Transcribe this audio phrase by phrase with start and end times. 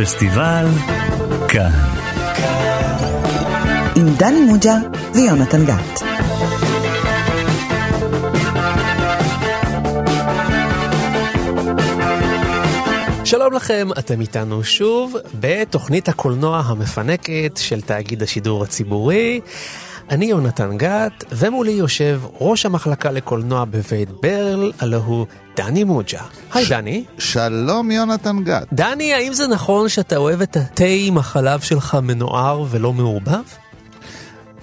[0.00, 0.66] פסטיבל
[1.48, 1.70] כאן.
[3.96, 4.76] עם דני מוג'ה
[5.14, 6.02] ויונתן גת.
[13.24, 19.40] שלום לכם, אתם איתנו שוב בתוכנית הקולנוע המפנקת של תאגיד השידור הציבורי.
[20.10, 25.26] אני יונתן גת, ומולי יושב ראש המחלקה לקולנוע בבית ברל, הלא הוא
[25.56, 26.20] דני מוג'ה.
[26.54, 27.04] היי ש- דני.
[27.18, 28.66] שלום יונתן גת.
[28.72, 33.42] דני, האם זה נכון שאתה אוהב את התה עם החלב שלך מנוער ולא מעורבב?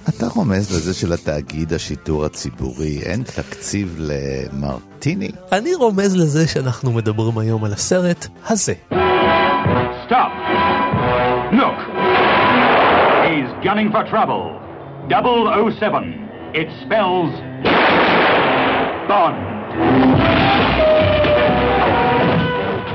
[0.09, 5.30] אתה רומז לזה שלתאגיד השידור הציבורי אין תקציב למרטיני?
[5.52, 8.73] אני רומז לזה שאנחנו מדברים היום על הסרט הזה.
[10.08, 10.31] Stop!
[11.52, 11.80] Look!
[13.25, 14.44] He's gunning for trouble.
[15.09, 16.30] 007.
[16.53, 17.31] It spells
[19.07, 19.35] Bond.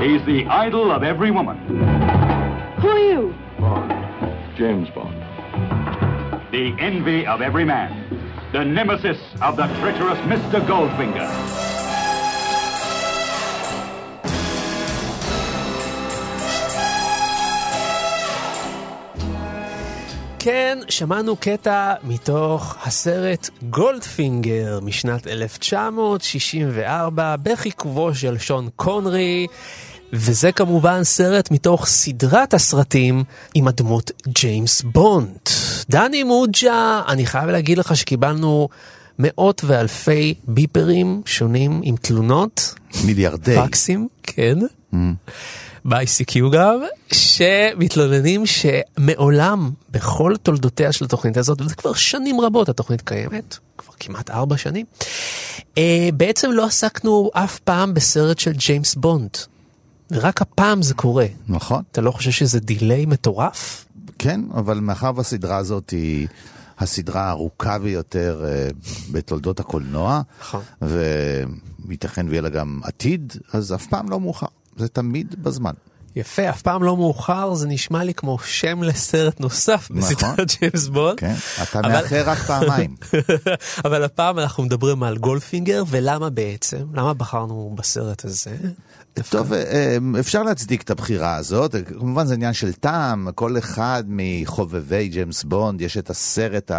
[0.01, 1.57] He's the idol of every woman.
[2.81, 3.35] Who are you?
[3.59, 3.91] Bond.
[4.57, 5.15] James Bond.
[6.51, 8.05] The envy of every man.
[8.53, 10.65] The nemesis of the treacherous Mr.
[10.65, 11.68] Goldfinger.
[20.41, 29.47] כן, שמענו קטע מתוך הסרט גולדפינגר משנת 1964 בחיכובו של שון קונרי,
[30.13, 33.23] וזה כמובן סרט מתוך סדרת הסרטים
[33.53, 35.49] עם הדמות ג'יימס בונד.
[35.89, 38.69] דני מוג'ה, אני חייב להגיד לך שקיבלנו
[39.19, 42.73] מאות ואלפי ביפרים שונים עם תלונות.
[43.05, 43.55] מיליארדי.
[43.65, 44.57] פקסים, כן.
[45.89, 46.79] ב-ICQ גם,
[47.11, 54.29] שמתלוננים שמעולם, בכל תולדותיה של התוכנית הזאת, וזה כבר שנים רבות התוכנית קיימת, כבר כמעט
[54.29, 54.85] ארבע שנים,
[55.77, 59.29] אה, בעצם לא עסקנו אף פעם בסרט של ג'יימס בונד.
[60.11, 61.25] ורק הפעם זה קורה.
[61.47, 61.83] נכון.
[61.91, 63.85] אתה לא חושב שזה delay מטורף?
[64.19, 66.27] כן, אבל מאחר והסדרה הזאת היא
[66.79, 68.69] הסדרה הארוכה ביותר אה,
[69.11, 70.61] בתולדות הקולנוע, נכון.
[71.85, 74.47] וייתכן ויהיה לה גם עתיד, אז אף פעם לא מאוחר.
[74.79, 75.73] זה תמיד בזמן.
[76.15, 80.01] יפה, אף פעם לא מאוחר, זה נשמע לי כמו שם לסרט נוסף נכון.
[80.15, 81.19] בסדרת ג'יימס בונד.
[81.19, 82.95] כן, אתה אבל- מאחר רק פעמיים.
[83.85, 86.85] אבל הפעם אנחנו מדברים על גולדפינגר, ולמה בעצם?
[86.93, 88.55] למה בחרנו בסרט הזה?
[89.29, 95.07] טוב, אה, אפשר להצדיק את הבחירה הזאת, כמובן זה עניין של טעם, כל אחד מחובבי
[95.07, 96.71] ג'יימס בונד, יש את הסרט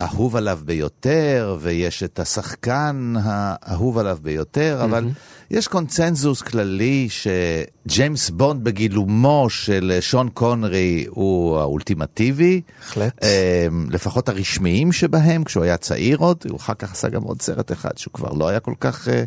[0.00, 5.08] האהוב עליו ביותר, ויש את השחקן האהוב עליו ביותר, אבל
[5.50, 12.60] יש קונצנזוס כללי שג'יימס בונד בגילומו של שון קונרי הוא האולטימטיבי.
[12.80, 13.24] בהחלט.
[13.24, 17.72] אה, לפחות הרשמיים שבהם, כשהוא היה צעיר עוד, הוא אחר כך עשה גם עוד סרט
[17.72, 19.24] אחד שהוא כבר לא היה כל כך אה,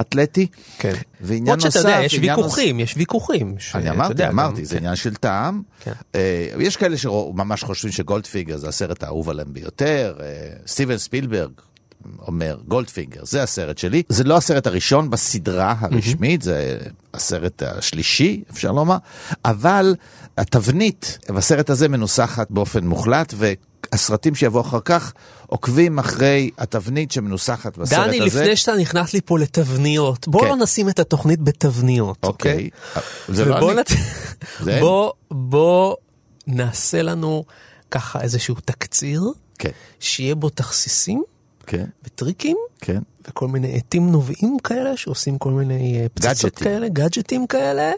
[0.00, 0.46] אתלטי.
[0.78, 0.92] כן.
[1.20, 3.54] ועניין למרות שאתה יודע, נוסף, יש ויכוחים, יש ויכוחים.
[3.58, 4.78] ש- אני אמרתי, יודע, אמרתי, גם- זה כן.
[4.82, 5.62] עניין של טעם.
[5.80, 5.92] כן.
[6.14, 10.14] אה, יש כאלה שממש חושבים שגולדפיגר זה הסרט האהוב עליהם ביותר.
[10.20, 10.26] אה,
[10.66, 11.50] סטיבן ספילברג
[12.26, 14.02] אומר, גולדפינגר, זה הסרט שלי.
[14.08, 16.78] זה לא הסרט הראשון בסדרה הרשמית, זה
[17.14, 18.96] הסרט השלישי, אפשר לומר,
[19.44, 19.94] אבל
[20.38, 25.12] התבנית בסרט הזה מנוסחת באופן מוחלט, והסרטים שיבואו אחר כך
[25.46, 28.40] עוקבים אחרי התבנית שמנוסחת בסרט דני, הזה.
[28.40, 30.48] לפני שאתה נכנס לי פה לתבניות, בוא כן.
[30.48, 32.52] לא נשים את התוכנית בתבניות, אוקיי?
[32.96, 33.80] אוקיי, זה לא אני.
[33.80, 33.90] נת-
[34.64, 34.78] זה.
[34.80, 35.96] בוא- בוא
[36.46, 37.44] נעשה לנו
[37.90, 39.22] ככה איזשהו תקציר,
[39.58, 41.22] כן, שיהיה בו תכסיסים
[41.70, 42.56] כן, וטריקים.
[42.80, 42.98] כן.
[43.28, 46.64] וכל מיני עטים נובעים כאלה שעושים כל מיני אה, פצצות גאדג'טים.
[46.64, 47.92] כאלה, גאדג'טים כאלה,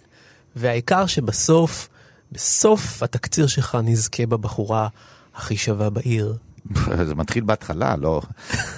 [0.57, 1.89] והעיקר שבסוף,
[2.33, 4.89] בסוף התקציר שלך נזכה בבחורה
[5.35, 6.37] הכי שווה בעיר.
[7.09, 8.23] זה מתחיל בהתחלה, לא...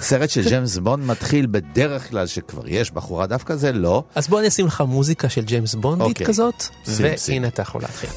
[0.00, 4.04] סרט של ג'יימס בונד מתחיל בדרך כלל שכבר יש בחורה, דווקא זה לא.
[4.14, 6.26] אז בוא אני אשים לך מוזיקה של ג'יימס בונדית אוקיי.
[6.26, 6.64] כזאת.
[6.86, 8.10] והנה אתה יכול להתחיל.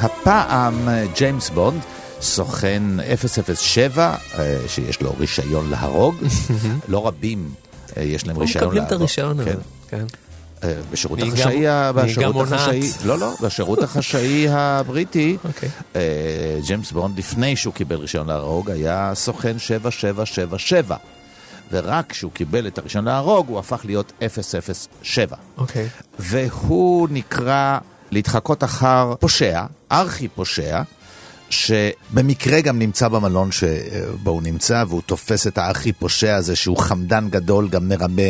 [0.00, 1.80] הפעם אה, ג'יימס בונד,
[2.20, 2.82] סוכן
[3.54, 6.14] 007, אה, שיש לו רישיון להרוג.
[6.88, 7.50] לא רבים
[7.96, 8.74] אה, יש להם הם רישיון להרוג.
[8.74, 9.58] מקבלים את הרישיון הזה, כן.
[9.88, 10.04] כן.
[10.92, 11.64] בשירות החשאי,
[11.94, 12.52] בשירות.
[12.52, 15.68] החשאי, לא, לא, בשירות החשאי הבריטי, אוקיי.
[16.66, 20.96] ג'יימס בונד, לפני שהוא קיבל רישיון להרוג, היה סוכן 7777.
[21.72, 24.12] ורק כשהוא קיבל את הרישיון להרוג, הוא הפך להיות
[25.02, 25.36] 007.
[25.58, 25.88] אוקיי.
[26.18, 27.78] והוא נקרא
[28.10, 29.62] להתחקות אחר פושע,
[29.92, 30.82] ארכי פושע,
[31.50, 37.28] שבמקרה גם נמצא במלון שבו הוא נמצא, והוא תופס את הארכי פושע הזה שהוא חמדן
[37.30, 38.22] גדול, גם מרמה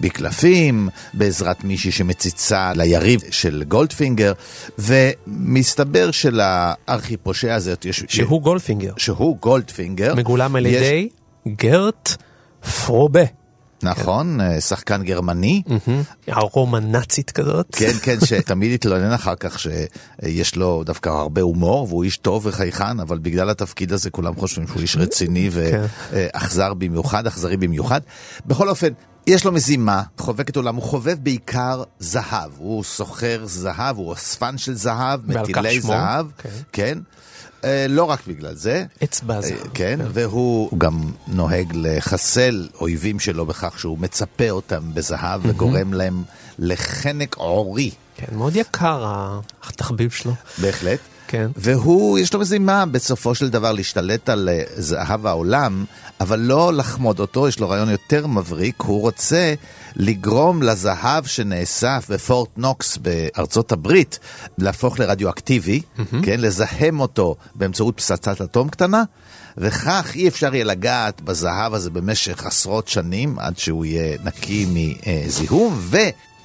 [0.00, 4.32] בקלפים, בעזרת מישהי שמציצה ליריב של גולדפינגר,
[4.78, 8.04] ומסתבר שלארכי פושע הזה יש...
[8.08, 10.14] שהוא גולדפינגר, שהוא גולדפינגר.
[10.14, 11.08] מגולם על יש- ידי
[11.48, 12.16] גרט
[12.84, 13.22] פרובה.
[13.82, 15.62] נכון, אה, שחקן גרמני.
[16.32, 17.66] ארומה נאצית כזאת.
[17.72, 23.00] כן, כן, שתמיד התלונן אחר כך שיש לו דווקא הרבה הומור, והוא איש טוב וחייכן,
[23.00, 28.00] אבל בגלל התפקיד הזה כולם חושבים שהוא איש רציני ואכזר במיוחד, אכזרי במיוחד.
[28.46, 28.88] בכל אופן,
[29.26, 32.50] יש לו מזימה, חובקת עולם, הוא חובב בעיקר זהב.
[32.58, 36.26] הוא סוחר זהב, הוא אספן של זהב, מטילי זהב.
[36.72, 36.98] כן.
[37.62, 37.68] כן.
[37.68, 38.84] אה, לא רק בגלל זה.
[39.04, 39.34] אצבע.
[39.34, 39.40] אה,
[39.74, 46.22] כן, והוא גם נוהג לחסל אויבים שלו בכך שהוא מצפה אותם בזהב וגורם להם
[46.58, 47.90] לחנק עורי.
[48.16, 49.04] כן, מאוד יקר
[49.62, 50.32] התחביב שלו.
[50.58, 51.00] בהחלט.
[51.28, 51.46] כן.
[51.56, 55.84] והוא, יש לו מזימה בסופו של דבר להשתלט על אה, זהב העולם,
[56.20, 59.54] אבל לא לחמוד אותו, יש לו רעיון יותר מבריק, הוא רוצה
[59.96, 64.18] לגרום לזהב שנאסף בפורט נוקס בארצות הברית
[64.58, 65.82] להפוך לרדיואקטיבי,
[66.22, 69.02] כן, לזהם אותו באמצעות פצצת אטום קטנה.
[69.58, 74.66] וכך אי אפשר יהיה לגעת בזהב הזה במשך עשרות שנים, עד שהוא יהיה נקי
[75.26, 75.78] מזיהום,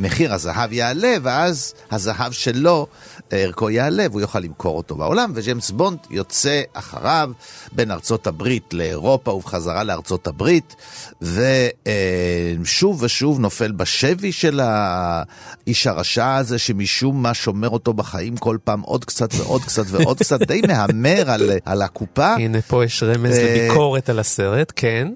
[0.01, 2.87] ומחיר הזהב יעלה, ואז הזהב שלו,
[3.31, 7.31] ערכו יעלה, והוא יוכל למכור אותו בעולם, וג'יימס בונד יוצא אחריו
[7.71, 10.75] בין ארצות הברית לאירופה ובחזרה לארצות הברית,
[11.21, 18.81] ושוב ושוב נופל בשבי של האיש הרשע הזה, שמשום מה שומר אותו בחיים כל פעם
[18.81, 22.33] עוד קצת ועוד קצת ועוד קצת, די מהמר על, על הקופה.
[22.33, 25.07] הנה פה יש רמז אה, לביקורת על הסרט, כן.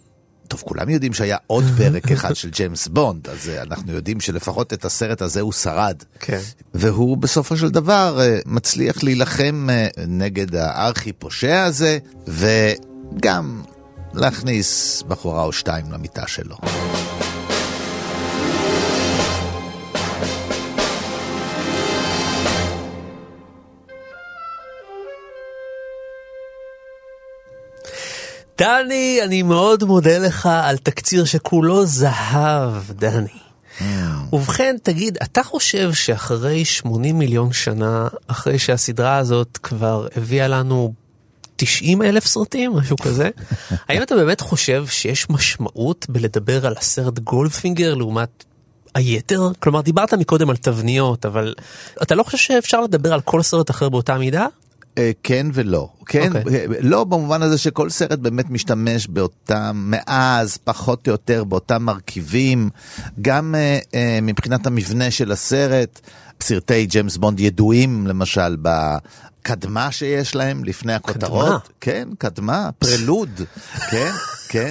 [0.47, 4.73] טוב, כולם יודעים שהיה עוד פרק אחד של ג'יימס בונד, אז אה, אנחנו יודעים שלפחות
[4.73, 5.95] את הסרט הזה הוא שרד.
[6.19, 6.39] כן.
[6.73, 11.97] והוא בסופו של דבר אה, מצליח להילחם אה, נגד הארכי פושע הזה,
[12.27, 13.61] וגם
[14.13, 16.55] להכניס בחורה או שתיים למיטה שלו.
[28.57, 33.27] דני, אני מאוד מודה לך על תקציר שכולו זהב, דני.
[34.33, 40.93] ובכן, תגיד, אתה חושב שאחרי 80 מיליון שנה, אחרי שהסדרה הזאת כבר הביאה לנו
[41.55, 43.29] 90 אלף סרטים, משהו כזה,
[43.89, 48.43] האם אתה באמת חושב שיש משמעות בלדבר על הסרט גולדפינגר לעומת
[48.95, 49.51] היתר?
[49.59, 51.53] כלומר, דיברת מקודם על תבניות, אבל
[52.01, 54.47] אתה לא חושב שאפשר לדבר על כל סרט אחר באותה מידה?
[54.97, 55.89] אה, כן ולא.
[56.05, 56.55] כן, אוקיי.
[56.59, 62.69] אה, לא במובן הזה שכל סרט באמת משתמש באותם, מאז, פחות או יותר, באותם מרכיבים,
[63.21, 65.99] גם אה, אה, מבחינת המבנה של הסרט,
[66.41, 71.45] סרטי ג'יימס בונד ידועים, למשל, בקדמה שיש להם לפני הכותרות.
[71.45, 71.57] קדמה?
[71.81, 73.41] כן, קדמה, פרלוד,
[73.91, 74.11] כן,
[74.49, 74.69] כן.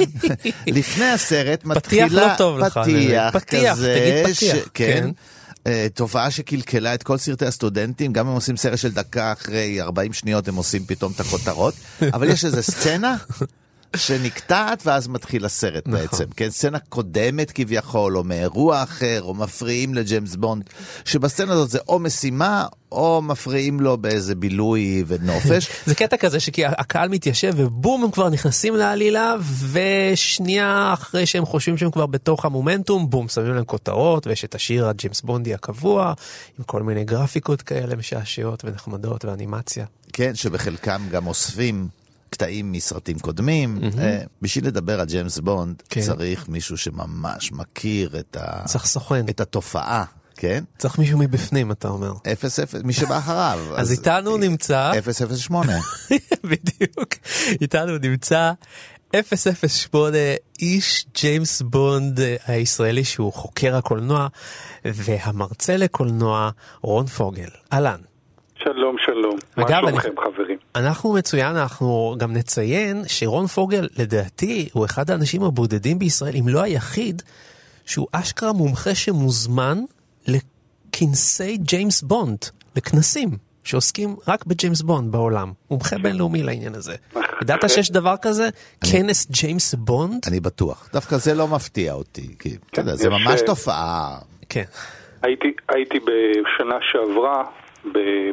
[0.67, 5.01] לפני הסרט פתיח מתחילה, לא טוב לך, פתיח פתיח, כזה, תגיד פתיח, ש- כן.
[5.03, 5.11] כן.
[5.67, 10.13] אה, תופעה שקלקלה את כל סרטי הסטודנטים, גם הם עושים סרט של דקה אחרי 40
[10.13, 11.75] שניות הם עושים פתאום את הכותרות,
[12.15, 13.17] אבל יש איזה סצנה
[13.97, 16.01] שנקטעת ואז מתחיל הסרט נכון.
[16.01, 20.71] בעצם, כן, סצנה קודמת כביכול, או מאירוע אחר, או מפריעים לג'יימס בונד,
[21.05, 25.69] שבסצנה הזאת זה או משימה, או מפריעים לו באיזה בילוי ונופש.
[25.87, 29.35] זה קטע כזה שכי הקהל מתיישב ובום הם כבר נכנסים לעלילה
[29.73, 34.89] ושנייה אחרי שהם חושבים שהם כבר בתוך המומנטום בום שמים להם כותרות ויש את השיר
[34.89, 36.13] הג'יימס בונדי הקבוע
[36.59, 39.87] עם כל מיני גרפיקות כאלה משעשעות ונחמדות ואנימציה.
[40.13, 41.89] כן, שבחלקם גם אוספים
[42.35, 43.79] קטעים מסרטים קודמים.
[43.99, 46.01] אה, בשביל לדבר על ג'יימס בונד, כן.
[46.01, 48.65] צריך מישהו שממש מכיר את, ה...
[48.67, 50.05] צריך סוכן, את התופעה,
[50.37, 50.65] כן?
[50.79, 52.13] צריך מישהו מבפנים אתה אומר.
[52.13, 52.17] 0-0,
[52.85, 53.59] מי שבא אחריו.
[53.77, 54.93] אז איתנו נמצא,
[55.49, 55.73] 008.
[56.51, 57.15] בדיוק,
[57.61, 58.53] איתנו נמצא
[59.93, 60.19] 008
[60.61, 64.27] איש ג'יימס בונד אה, הישראלי שהוא חוקר הקולנוע
[64.85, 66.51] והמרצה לקולנוע
[66.83, 67.49] רון פוגל.
[67.73, 67.99] אהלן.
[68.59, 69.37] שלום, שלום.
[69.57, 70.54] מה אגב, אני- שלומכם, חברים?
[70.77, 76.63] אנחנו מצוין, אנחנו גם נציין שרון פוגל, לדעתי, הוא אחד האנשים הבודדים בישראל, אם לא
[76.63, 77.23] היחיד,
[77.87, 79.79] שהוא אשכרה מומחה שמוזמן
[80.27, 82.39] לכנסי ג'יימס בונד,
[82.77, 83.31] לכנסים
[83.65, 85.53] שעוסקים רק בג'יימס בונד בעולם.
[85.71, 86.95] מומחה בינלאומי לעניין הזה.
[87.43, 88.49] ידעת שיש דבר כזה?
[88.93, 90.23] כנס ג'יימס בונד?
[90.29, 90.89] אני בטוח.
[90.93, 94.19] דווקא זה לא מפתיע אותי, כי אתה יודע, זה יש, ממש אה, תופעה.
[94.49, 94.65] כן.
[95.23, 97.45] הייתי, הייתי בשנה שעברה,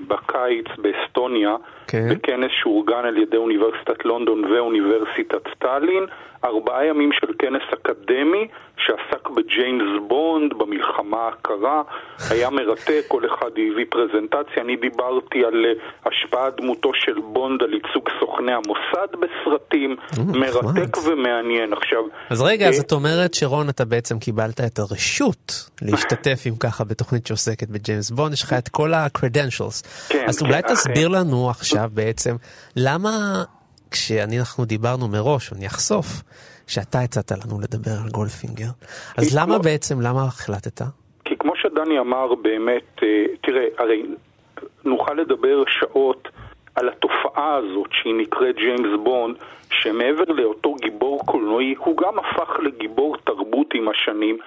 [0.08, 1.56] בקיץ באסטוניה,
[1.88, 2.10] כן.
[2.10, 6.06] בכנס שאורגן על ידי אוניברסיטת לונדון ואוניברסיטת טאלין,
[6.46, 11.82] ארבעה ימים של כנס אקדמי שעסק בג'יימס בונד, במלחמה הקרה,
[12.30, 15.72] היה מרתק, כל אחד הביא פרזנטציה, אני דיברתי על אה,
[16.06, 21.74] השפעת דמותו של בונד על ייצוג סוכני המוסד בסרטים, מרתק ומעניין.
[21.74, 26.56] עכשיו, אז רגע, אז אה, את אומרת שרון, אתה בעצם קיבלת את הרשות להשתתף עם
[26.56, 30.10] ככה בתוכנית שעוסקת בג'יימס בונד, יש לך את כל ה-credentials.
[30.10, 30.74] כן, אז כן, אולי אכן.
[30.74, 32.36] תסביר לנו עכשיו בעצם,
[32.76, 33.44] למה
[33.92, 36.06] כשאנחנו דיברנו מראש, אני אחשוף,
[36.68, 38.72] שאתה הצעת לנו לדבר על גולדפינגר.
[39.18, 40.82] אז למה כמו- בעצם, למה החלטת?
[41.26, 43.08] כי כמו שדני אמר, באמת, אה,
[43.42, 44.04] תראה, הרי
[44.86, 46.28] נוכל לדבר שעות
[46.76, 49.36] על התופעה הזאת שהיא נקראת ג'יימס בונד,
[49.72, 54.38] שמעבר לאותו גיבור קולנועי, הוא גם הפך לגיבור תרבות עם השנים.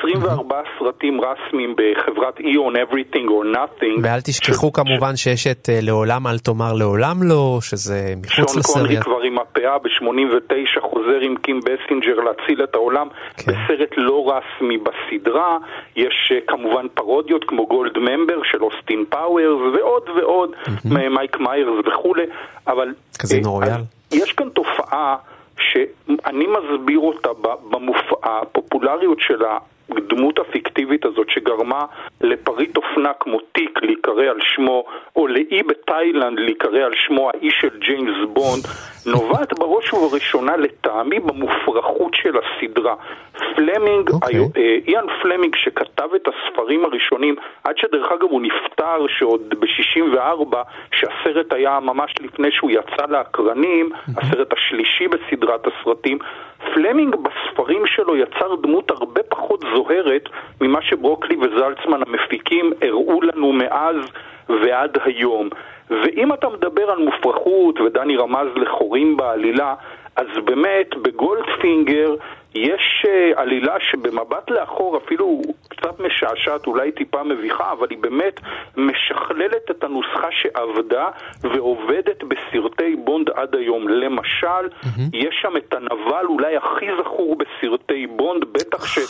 [0.00, 4.00] 24 סרטים רשמיים בחברת איון, Everything or Nothing.
[4.02, 8.82] ואל תשכחו כמובן שיש את אה, לעולם אל תאמר לעולם לא, שזה מחוץ שון קונרי
[8.82, 9.02] לסדרה.
[9.02, 13.52] כבר עם הפאה ב-89 חוזר עם קים בייסינגר להציל את העולם כן.
[13.52, 15.58] בסרט לא רשמי בסדרה.
[15.96, 20.50] יש אה, כמובן פרודיות כמו גולדממבר של אוסטין פאוורס ועוד ועוד,
[20.84, 22.24] מייק מיירס וכולי,
[22.66, 22.94] אבל...
[23.18, 23.82] קזינו אה, רויאל.
[24.12, 25.16] יש כאן תופעה
[25.60, 27.28] שאני מסביר אותה
[27.70, 29.42] במופע, הפופולריות של
[29.96, 31.84] הדמות הפיקטיבית הזאת שגרמה
[32.20, 34.84] לפריט אופנה כמו תיק להיקרא על שמו,
[35.16, 38.64] או לאי בתאילנד להיקרא על שמו האי של ג'יימס בונד,
[39.06, 42.94] נובעת בראש ובראשונה לטעמי במופרכות של הסדרה.
[43.56, 44.34] פלמינג, אוקיי.
[44.36, 50.56] היו- אה, איאן פלמינג שכתב את הספרים הראשונים, עד שדרך אגב הוא נפטר שעוד ב-64,
[50.92, 56.18] שהסרט היה ממש לפני שהוא יצא לאקרנים, הסרט השלישי בסדרת הסרטים,
[56.74, 60.28] פלמינג בספרים שלו יצר דמות הרבה פחות זוהרת
[60.60, 63.96] ממה שברוקלי וזלצמן המפיקים הראו לנו מאז
[64.48, 65.48] ועד היום.
[65.90, 69.74] ואם אתה מדבר על מופרכות, ודני רמז לחורים בעלילה,
[70.16, 72.14] אז באמת בגולדפינגר
[72.54, 78.40] יש אה, עלילה שבמבט לאחור אפילו קצת משעשעת, אולי טיפה מביכה, אבל היא באמת
[78.76, 81.08] משכללת את הנוסחה שעבדה
[81.42, 83.88] ועובדת בסרטי בונד עד היום.
[83.88, 84.68] למשל,
[85.12, 89.04] יש שם את הנבל אולי הכי זכור בסרטי בונד, בטח שהוא.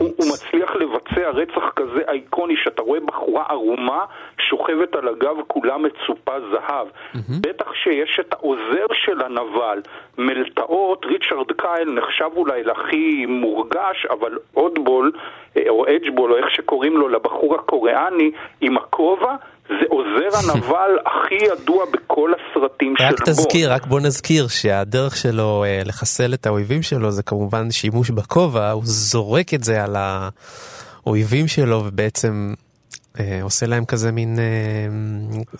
[0.00, 4.04] הוא- הוא מצליח לבצע רצח כזה אייקוני שאתה רואה בחורה ערומה
[4.50, 6.86] שוכבת על הגב כולה מצופה זהב.
[7.40, 9.82] בטח שיש את העוזר של הנבל,
[10.18, 15.12] מלטעות, ריצ'רד קייל נחשב אולי להכי מורגש, אבל אודבול,
[15.56, 19.34] אה, או אדג'בול, או איך שקוראים לו, לבחור הקוריאני עם הכובע,
[19.68, 23.28] זה עוזר הנבל הכי ידוע בכל הסרטים של רק בונד.
[23.28, 28.70] תזכיר, רק בוא נזכיר שהדרך שלו אה, לחסל את האויבים שלו זה כמובן שימוש בכובע,
[28.70, 32.54] הוא זורק את זה על האויבים שלו ובעצם
[33.42, 34.44] עושה להם כזה מין, אה,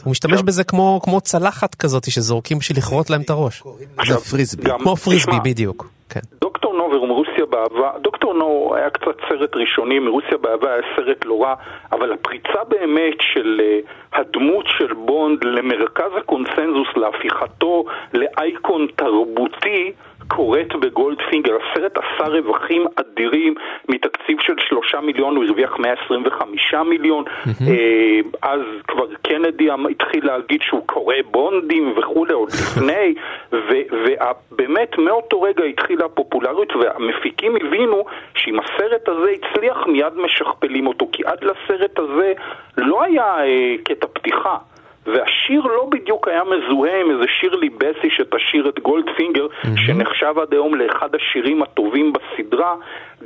[0.04, 3.62] הוא משתמש בזה כמו, כמו צלחת כזאת שזורקים בשביל לכרות להם את הראש.
[4.06, 4.62] זה פריסבי.
[4.64, 6.20] גם- כמו פריסבי בדיוק, כן.
[6.40, 11.42] דוקטור נו מרוסיה בעבר, דוקטור נו היה קצת סרט ראשוני, מרוסיה בעבר היה סרט לא
[11.42, 11.54] רע,
[11.92, 17.84] אבל הפריצה באמת של uh, הדמות של בונד למרכז הקונסנזוס, להפיכתו
[18.14, 19.92] לאייקון תרבותי,
[20.28, 21.56] קורית בגולדפינגר.
[21.56, 23.54] הסרט עשה רווחים אדירים
[23.88, 27.24] מתקציב של שלושה מיליון, הוא הרוויח 125 מיליון.
[27.46, 33.14] אה, אז כבר קנדי אמ- התחיל להגיד שהוא קורא בונדים וכולי עוד לפני,
[33.52, 38.04] ובאמת מאותו רגע התחילה הפופולריות והמפיקים הבינו
[38.34, 42.32] שאם הסרט הזה הצליח מיד משכפלים אותו, כי עד לסרט הזה
[42.76, 44.56] לא היה אה, קטע פתיחה.
[45.06, 49.46] והשיר לא בדיוק היה מזוהה עם איזה שירלי בסי שתשיר את גולדפינגר,
[49.76, 52.74] שנחשב עד היום לאחד השירים הטובים בסדרה.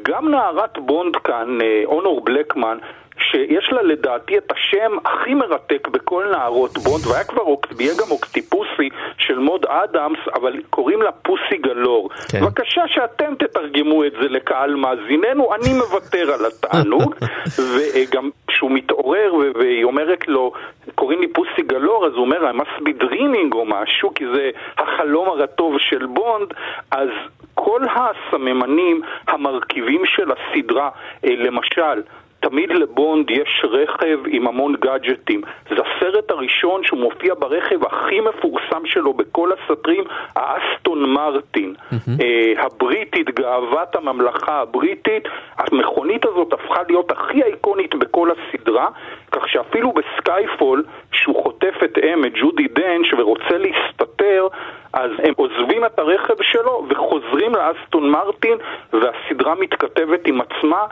[0.02, 2.78] גם נערת בונד כאן, אה, אונור בלקמן,
[3.20, 7.42] שיש לה לדעתי את השם הכי מרתק בכל נערות בונד, והיה כבר,
[7.76, 12.10] ויהיה גם אוקטיפוסי של מוד אדמס, אבל קוראים לה פוסי גלור.
[12.30, 12.40] כן.
[12.40, 17.14] בבקשה שאתם תתרגמו את זה לקהל מאזיננו, אני מוותר על התענוג,
[17.74, 20.52] וגם כשהוא מתעורר והיא אומרת לו,
[20.94, 24.50] קוראים לי פוסי גלור, אז הוא אומר, I must be dreaming או משהו, כי זה
[24.78, 26.54] החלום הרטוב של בונד,
[26.90, 27.08] אז
[27.54, 30.90] כל הסממנים המרכיבים של הסדרה,
[31.24, 32.02] אה, למשל,
[32.40, 35.40] תמיד לבונד יש רכב עם המון גאדג'טים.
[35.68, 40.04] זה הסרט הראשון שהוא מופיע ברכב הכי מפורסם שלו בכל הסרטים,
[40.36, 41.74] האסטון מרטין.
[41.92, 45.28] אה, הבריטית, גאוות הממלכה הבריטית.
[45.58, 48.88] המכונית הזאת הפכה להיות הכי אייקונית בכל הסדרה,
[49.32, 54.48] כך שאפילו בסקייפול, שהוא חוטף את אם, את ג'ודי דנץ', ורוצה להסתתר,
[54.92, 58.58] אז הם עוזבים את הרכב שלו וחוזרים לאסטון מרטין,
[58.92, 60.86] והסדרה מתכתבת עם עצמה,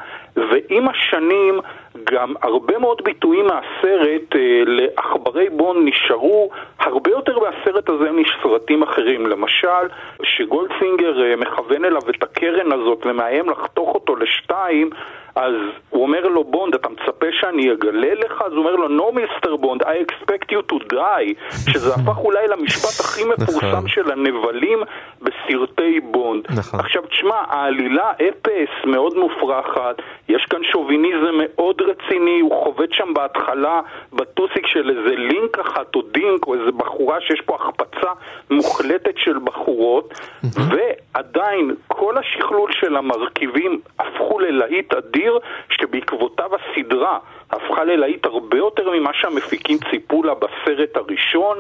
[0.51, 1.61] ועם השנים
[2.05, 9.27] גם הרבה מאוד ביטויים מהסרט אה, לעכברי בון נשארו הרבה יותר מהסרט הזה מסרטים אחרים.
[9.27, 9.85] למשל,
[10.23, 14.91] שגולדפינגר אה, מכוון אליו את הקרן הזאת ומאיים לחתוך אותו לשתיים,
[15.39, 15.55] אז
[15.91, 18.43] הוא אומר לו, בונד, אתה מצפה שאני אגלה לך?
[18.47, 22.49] אז הוא אומר לו, no, מיסטר בונד, I expect you to die, שזה הפך אולי
[22.49, 23.89] למשפט הכי מפורסם נכון.
[23.89, 24.79] של הנבלים
[25.23, 26.45] בסרטי בונד.
[26.51, 26.81] נכון.
[26.81, 29.97] עכשיו תשמע, העלילה אפס, מאוד מופרכת,
[30.29, 33.81] יש כאן שוביניזם מאוד רציני, הוא חובט שם בהתחלה
[34.13, 38.11] בטוסיק של איזה לינק אחת או דינק או איזה בחורה שיש פה החפצה
[38.51, 45.39] מוחלטת של בחורות, ועדיין כל השכלול של המרכיבים הפכו ללהיט אדיר,
[45.71, 47.19] שבעקבותיו הסדרה
[47.51, 51.57] הפכה ללהיט הרבה יותר ממה שהמפיקים ציפו לה בסרט הראשון.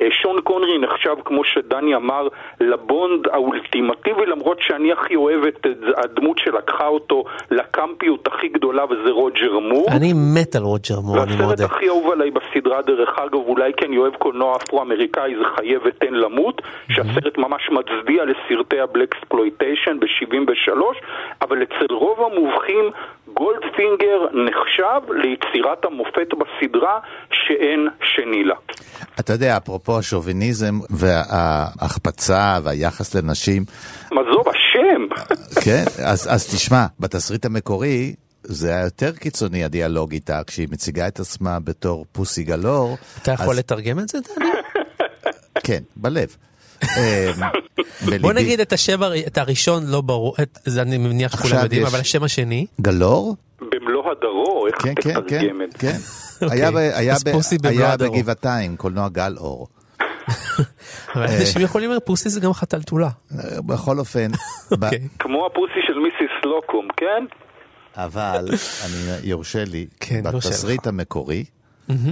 [0.00, 2.28] אה, שון קונרי נחשב, כמו שדני אמר,
[2.60, 9.58] לבונד האולטימטיבי, למרות שאני הכי אוהב את הדמות שלקחה אותו לקמפיות הכי גדולה, וזה רוג'ר
[9.58, 9.86] מור.
[9.96, 11.64] אני מת על רוג'ר מור, אני והסרט מודה.
[11.64, 16.14] הכי אהוב עליי בסדרה, דרך אגב, אולי כי אני אוהב קולנוע אפרו-אמריקאי, זה חיה ותן
[16.14, 20.80] למות, שהסרט ממש מצדיע לסרטי ה blaxploitation ב-73,
[21.42, 22.90] אבל אצל רוב המומחים
[23.34, 26.98] גולדפינגר נחשב ליצירת המופת בסדרה
[27.32, 28.54] שאין שני לה.
[29.20, 33.64] אתה יודע, אפרופו השוביניזם וההחפצה והיחס לנשים,
[34.12, 35.02] מה זו השם?
[35.64, 41.20] כן, אז, אז תשמע, בתסריט המקורי זה היה יותר קיצוני הדיאלוג איתה, כשהיא מציגה את
[41.20, 42.96] עצמה בתור פוסי גלור.
[43.22, 44.48] אתה יכול אז- לתרגם את זה, דני?
[45.66, 46.36] כן, בלב.
[46.82, 47.42] אמ,
[48.20, 48.32] בוא.
[48.32, 52.00] נגיד את השם, את הראשון לא ברור, את- זה אני מניח שכולם יודעים, יש- אבל
[52.00, 53.36] השם השני, גלור?
[53.60, 55.78] במלוא הדרו, איך כן, כן, כן, תתרגם את זה?
[55.78, 55.96] כן.
[56.46, 56.92] אוקיי.
[56.94, 57.96] היה.
[57.96, 59.66] בגבעתיים, קולנוע גל אור.
[61.14, 61.38] אבל אה.
[61.40, 63.08] אנשים יכולים לומר פוסי זה גם חתלתולה.
[63.66, 64.30] בכל אופן,
[64.72, 65.08] אוקיי.
[65.18, 67.24] כמו הפוסי של מיסיס לוקום, כן?
[67.96, 68.48] אבל,
[68.84, 70.86] אני, יורשה לי, כן, בתסריט.
[70.86, 71.44] המקורי,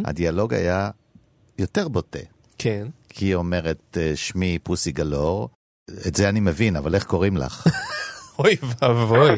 [0.04, 0.90] הדיאלוג היה
[1.58, 2.18] יותר בוטה.
[2.58, 2.86] כן.
[3.16, 5.48] כי היא אומרת, אה, שמי פוסי גלור,
[6.06, 7.66] את זה אני מבין, אבל איך קוראים לך?
[8.38, 9.30] אוי ואבוי.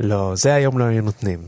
[0.00, 1.38] לא, זה היום לא היו נותנים.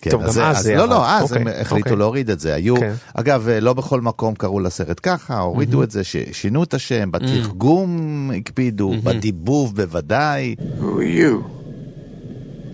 [0.00, 0.88] כן, טוב, גם זה- אז זה לא.
[0.88, 1.96] לא, אז הם אוקיי, החליטו אוקיי.
[1.98, 2.54] להוריד את זה.
[2.54, 2.92] היו, כן.
[3.14, 7.10] אגב, אה, לא בכל מקום קראו לסרט ככה, הורידו את זה, ש- שינו את השם,
[7.10, 7.90] בתרגום
[8.36, 10.54] הקפידו, בדיבוב בוודאי.
[10.80, 11.42] Who are you?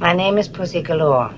[0.00, 1.32] My name is Pussy Galore.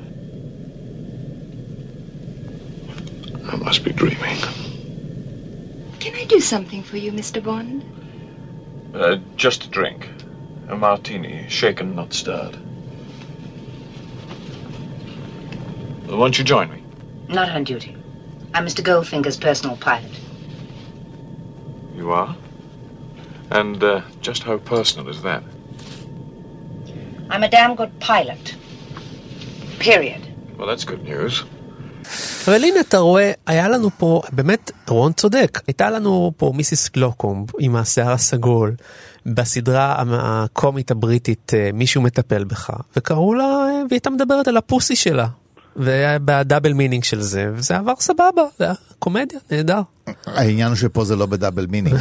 [3.52, 4.63] I must be dreaming.
[6.04, 7.42] Can I do something for you, Mr.
[7.42, 7.82] Bond?
[8.94, 10.06] Uh, just a drink.
[10.68, 12.58] A martini, shaken, not stirred.
[16.06, 16.82] Well, won't you join me?
[17.28, 17.96] Not on duty.
[18.52, 18.84] I'm Mr.
[18.84, 20.20] Goldfinger's personal pilot.
[21.96, 22.36] You are?
[23.50, 25.42] And uh, just how personal is that?
[27.30, 28.54] I'm a damn good pilot.
[29.78, 30.20] Period.
[30.58, 31.44] Well, that's good news.
[32.48, 37.46] אבל הנה אתה רואה, היה לנו פה, באמת, רון צודק, הייתה לנו פה מיסיס סלוקום
[37.60, 38.74] עם השיער הסגול,
[39.26, 44.96] בסדרה הקומית הבריטית אה, מישהו מטפל בך, וקראו לה, אה, והיא הייתה מדברת על הפוסי
[44.96, 45.26] שלה.
[45.76, 49.80] והיה ב double meaning של זה, וזה עבר סבבה, זה היה קומדיה, נהדר.
[50.26, 51.98] העניין הוא שפה זה לא ב double meaning.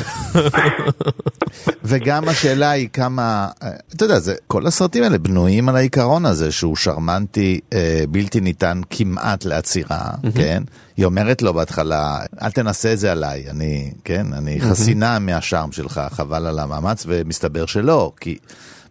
[1.84, 6.52] וגם השאלה היא כמה, אה, אתה יודע, זה, כל הסרטים האלה בנויים על העיקרון הזה
[6.52, 10.64] שהוא שרמנטי, אה, בלתי ניתן כמעט לעצירה, כן?
[10.98, 14.34] היא אומרת לו בהתחלה, אל תנסה את זה עליי, אני, כן?
[14.34, 18.38] אני חסינה מהשארם שלך, חבל על המאמץ, ומסתבר שלא, כי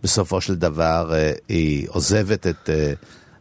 [0.02, 2.92] בסופו של דבר אה, היא עוזבת את אה,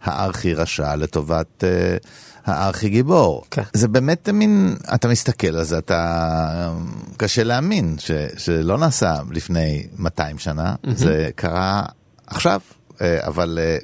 [0.04, 1.64] הארכי רשע לטובת...
[1.64, 1.98] אה,
[2.46, 3.44] הארכי גיבור.
[3.52, 3.62] כן.
[3.74, 6.74] זה באמת מין, אתה מסתכל על זה, אתה...
[7.18, 11.84] קשה להאמין ש, שלא נעשה לפני 200 שנה, זה קרה
[12.28, 12.60] עכשיו,
[13.02, 13.78] אה, אבל אה,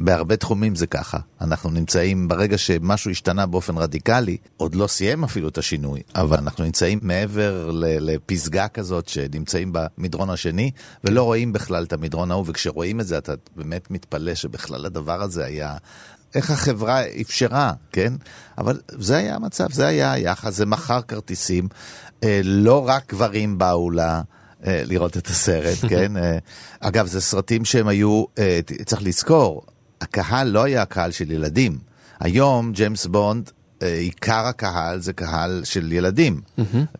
[0.00, 1.18] בהרבה תחומים זה ככה.
[1.40, 6.64] אנחנו נמצאים, ברגע שמשהו השתנה באופן רדיקלי, עוד לא סיים אפילו את השינוי, אבל אנחנו
[6.64, 10.70] נמצאים מעבר לפסגה כזאת שנמצאים במדרון השני,
[11.04, 15.44] ולא רואים בכלל את המדרון ההוא, וכשרואים את זה אתה באמת מתפלא שבכלל הדבר הזה
[15.44, 15.76] היה...
[16.34, 18.12] איך החברה אפשרה, כן?
[18.58, 21.68] אבל זה היה המצב, זה היה היחס, זה מכר כרטיסים.
[22.24, 24.00] אה, לא רק גברים באו ל...
[24.00, 26.16] אה, לראות את הסרט, כן?
[26.16, 26.38] אה,
[26.80, 29.66] אגב, זה סרטים שהם היו, אה, צריך לזכור,
[30.00, 31.78] הקהל לא היה קהל של ילדים.
[32.20, 33.50] היום ג'יימס בונד,
[33.82, 36.40] אה, עיקר הקהל זה קהל של ילדים,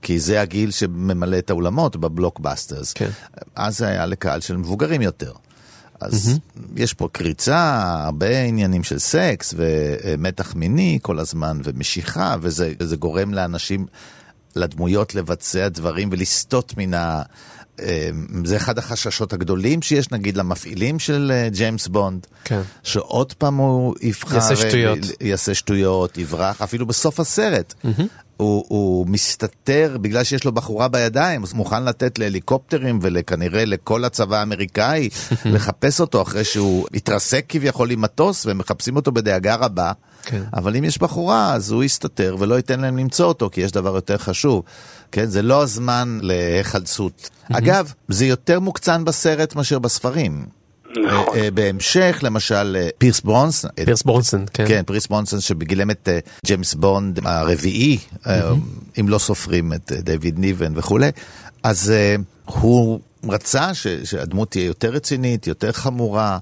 [0.02, 2.92] כי זה הגיל שממלא את האולמות בבלוקבאסטרס.
[2.92, 3.10] כן.
[3.54, 5.32] אז זה היה לקהל של מבוגרים יותר.
[6.00, 6.38] אז
[6.76, 13.86] יש פה קריצה, הרבה עניינים של סקס ומתח מיני כל הזמן ומשיכה, וזה גורם לאנשים,
[14.56, 17.22] לדמויות לבצע דברים ולסטות מן ה...
[17.82, 18.10] אה,
[18.44, 22.60] זה אחד החששות הגדולים שיש נגיד למפעילים של אה, ג'יימס בונד, כן.
[22.82, 24.98] שעוד פעם הוא יבחר, יעשה אה, שטויות.
[25.20, 27.74] יעשה שטויות, יברח, אפילו בסוף הסרט.
[28.40, 34.36] הוא, הוא מסתתר בגלל שיש לו בחורה בידיים, אז מוכן לתת להליקופטרים וכנראה לכל הצבא
[34.36, 35.08] האמריקאי
[35.44, 39.92] לחפש אותו אחרי שהוא התרסק כביכול עם מטוס ומחפשים אותו בדאגה רבה.
[40.22, 40.42] כן.
[40.54, 43.94] אבל אם יש בחורה אז הוא יסתתר ולא ייתן להם למצוא אותו כי יש דבר
[43.94, 44.62] יותר חשוב.
[45.12, 47.30] כן, זה לא הזמן להיחלצות.
[47.52, 50.46] אגב, זה יותר מוקצן בסרט מאשר בספרים.
[50.90, 51.36] נכון.
[51.38, 53.70] אה, אה, בהמשך, למשל, אה, פירס ברונסון.
[53.84, 54.64] פירס ברונסון, כן.
[54.68, 56.08] כן, פירס ברונסון שבגילם את
[56.46, 58.50] ג'יימס בונד הרביעי, אה,
[59.00, 61.10] אם לא סופרים את דיוויד ניבן וכולי,
[61.62, 61.92] אז
[62.46, 66.38] הוא רצה ש- שהדמות תהיה יותר רצינית, יותר חמורה,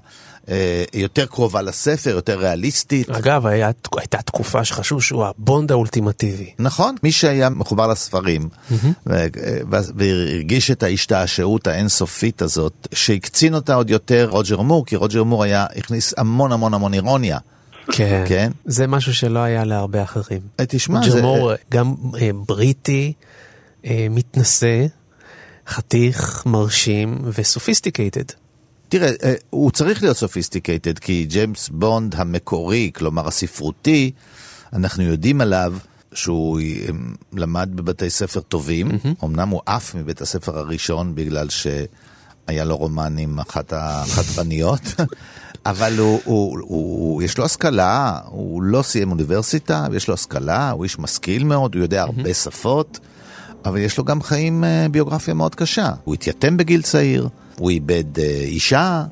[0.93, 3.09] יותר קרובה לספר, יותר ריאליסטית.
[3.09, 6.53] אגב, היה- הייתה תקופה שחשבו שהוא הבונד האולטימטיבי.
[6.59, 8.75] נכון, מי שהיה מחובר לספרים ו-
[9.07, 9.25] ו-
[9.95, 15.65] והרגיש את ההשתעשעות האינסופית הזאת, שהקצין אותה עוד יותר רוג'ר מור, כי רוג'ר מור היה,
[15.75, 17.37] הכניס המון המון המון אירוניה.
[17.91, 18.23] כן.
[18.27, 18.51] כן.
[18.65, 20.39] זה משהו שלא היה להרבה אחרים.
[20.59, 23.13] אה, תשמע, זה- רוג'ר מור גם אה, בריטי,
[23.85, 24.85] אה, מתנשא,
[25.67, 28.23] חתיך, מרשים ו sophisticated.
[28.89, 34.11] תראה, אה, הוא צריך להיות sophisticated, כי ג'יימס בונד המקורי, כלומר הספרותי,
[34.73, 35.73] אנחנו יודעים עליו
[36.13, 36.85] שהוא אה,
[37.33, 38.91] למד בבתי ספר טובים,
[39.23, 44.81] אמנם הוא עף מבית הספר הראשון בגלל שהיה לו רומן עם אחת החדרניות,
[45.65, 50.71] אבל הוא, הוא, הוא, הוא, יש לו השכלה, הוא לא סיים אוניברסיטה, יש לו השכלה,
[50.71, 52.99] הוא איש משכיל מאוד, הוא יודע הרבה שפות.
[53.65, 55.91] אבל יש לו גם חיים, אה, ביוגרפיה מאוד קשה.
[56.03, 59.03] הוא התייתם בגיל צעיר, הוא איבד אה, אישה,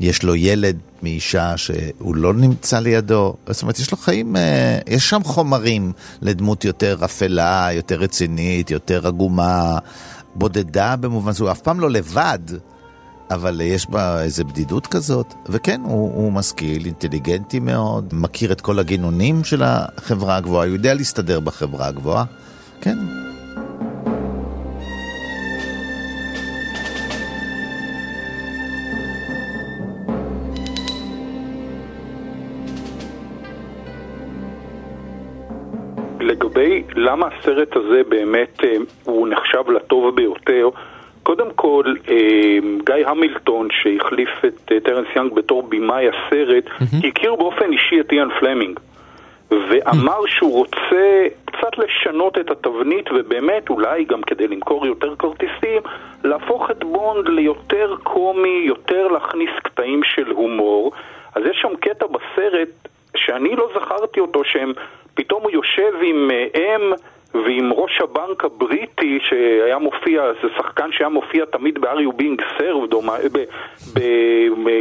[0.00, 3.34] יש לו ילד מאישה שהוא לא נמצא לידו.
[3.46, 9.06] זאת אומרת, יש לו חיים, אה, יש שם חומרים לדמות יותר אפלה, יותר רצינית, יותר
[9.06, 9.78] עגומה,
[10.34, 12.38] בודדה במובן שהוא אף פעם לא לבד.
[13.30, 18.78] אבל יש בה איזה בדידות כזאת, וכן, הוא, הוא משכיל, אינטליגנטי מאוד, מכיר את כל
[18.78, 22.24] הגינונים של החברה הגבוהה, הוא יודע להסתדר בחברה הגבוהה,
[22.80, 22.98] כן.
[36.62, 40.68] לגבי למה הסרט הזה באמת אה, הוא נחשב לטוב ביותר,
[41.22, 46.64] קודם כל, אה, גאי המילטון, שהחליף את אה, טרנס יאנג בתור במאי הסרט,
[47.08, 48.80] הכיר באופן אישי את איאן פלמינג.
[49.50, 55.82] ואמר שהוא רוצה קצת לשנות את התבנית ובאמת אולי גם כדי למכור יותר כרטיסים
[56.24, 60.92] להפוך את בונד ליותר קומי, יותר להכניס קטעים של הומור.
[61.34, 62.68] אז יש שם קטע בסרט
[63.16, 64.72] שאני לא זכרתי אותו שהם
[65.14, 66.92] פתאום הוא יושב עם אה, אם
[67.34, 72.94] ועם ראש הבנק הבריטי שהיה מופיע, זה שחקן שהיה מופיע תמיד ב-Are you being served,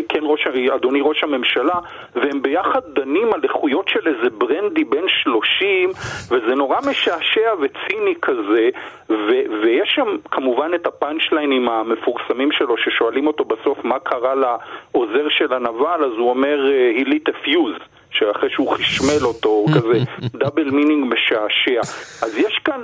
[0.10, 1.80] כן, ראש, אדוני ראש הממשלה,
[2.16, 5.90] והם ביחד דנים על איכויות של איזה ברנדי בן 30,
[6.32, 8.70] וזה נורא משעשע וציני כזה,
[9.10, 15.54] ו- ויש שם כמובן את הפאנצ'ליינים המפורסמים שלו, ששואלים אותו בסוף מה קרה לעוזר של
[15.54, 18.01] הנבל, אז הוא אומר, he lit a fuse.
[18.12, 20.00] שאחרי שהוא חשמל אותו, הוא כזה
[20.34, 21.82] double meaning משעשע.
[22.22, 22.82] אז יש כאן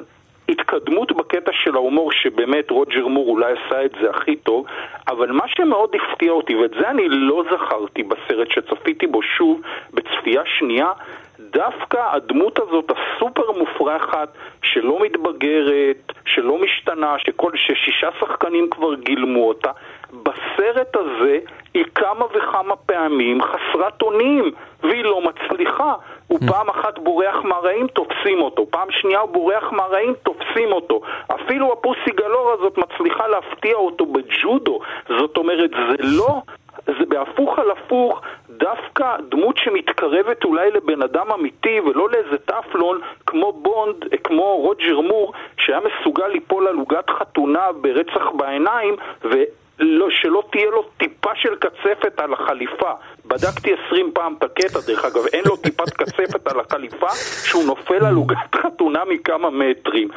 [0.50, 4.66] התקדמות בקטע של ההומור, שבאמת רוג'ר מור אולי עשה את זה הכי טוב,
[5.08, 9.62] אבל מה שמאוד הפתיע אותי, ואת זה אני לא זכרתי בסרט שצפיתי בו שוב
[9.94, 10.92] בצפייה שנייה,
[11.40, 14.30] דווקא הדמות הזאת הסופר מופרכת,
[14.62, 19.72] שלא מתבגרת, שלא משתנה, שכל ששישה שחקנים כבר גילמו אותה,
[20.14, 21.40] בסרט הזה
[21.74, 24.52] היא כמה וכמה פעמים חסרת אונים,
[24.84, 25.94] והיא לא מצליחה.
[26.28, 28.66] הוא פעם אחת בורח מהרעים, תופסים אותו.
[28.70, 31.02] פעם שנייה הוא בורח מהרעים, תופסים אותו.
[31.28, 34.80] אפילו הפוסי גלור הזאת מצליחה להפתיע אותו בג'ודו.
[35.20, 36.42] זאת אומרת, זה לא...
[36.86, 43.52] זה בהפוך על הפוך, דווקא דמות שמתקרבת אולי לבן אדם אמיתי ולא לאיזה טפלון כמו
[43.54, 49.44] בונד, כמו רוג'ר מור, שהיה מסוגל ליפול על עוגת חתונה ברצח בעיניים ו...
[49.80, 52.92] לא, שלא תהיה לו טיפה של קצפת על החליפה.
[53.26, 57.08] בדקתי עשרים פעם את הקטע, דרך אגב, אין לו טיפת קצפת על החליפה,
[57.44, 60.08] שהוא נופל על עוגת חתונה מכמה מטרים.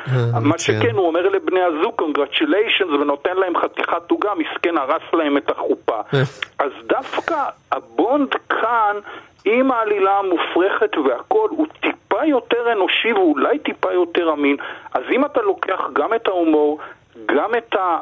[0.43, 5.51] מה שכן, הוא אומר לבני הזוג, קונגרצ'יליישנס, ונותן להם חתיכת עוגה, מסכן הרס להם את
[5.51, 6.01] החופה.
[6.59, 8.97] אז דווקא הבונד כאן,
[9.45, 14.57] עם העלילה המופרכת והכל, הוא טיפה יותר אנושי ואולי טיפה יותר אמין.
[14.95, 16.79] אז אם אתה לוקח גם את ההומור,
[17.27, 17.99] גם את ה...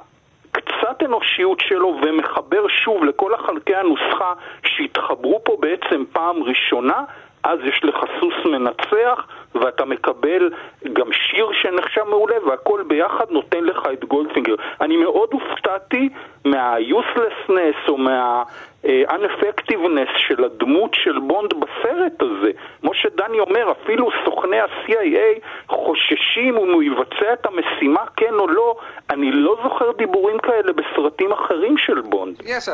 [0.52, 4.32] קצת אנושיות שלו ומחבר שוב לכל החלקי הנוסחה
[4.66, 7.04] שהתחברו פה בעצם פעם ראשונה,
[7.44, 10.50] אז יש לך סוס מנצח ואתה מקבל
[10.92, 14.54] גם שיר שנחשב מעולה והכל ביחד נותן לך את גולדפינגר.
[14.80, 16.08] אני מאוד הופתעתי
[16.44, 18.42] מה-uselessness או מה...
[18.84, 22.50] uneffectiveness של הדמות של בונד בסרט הזה.
[22.80, 28.76] כמו שדני אומר, אפילו סוכני ה-CIA חוששים אם הוא יבצע את המשימה כן או לא.
[29.10, 32.40] אני לא זוכר דיבורים כאלה בסרטים אחרים של בונד.
[32.40, 32.68] Yes.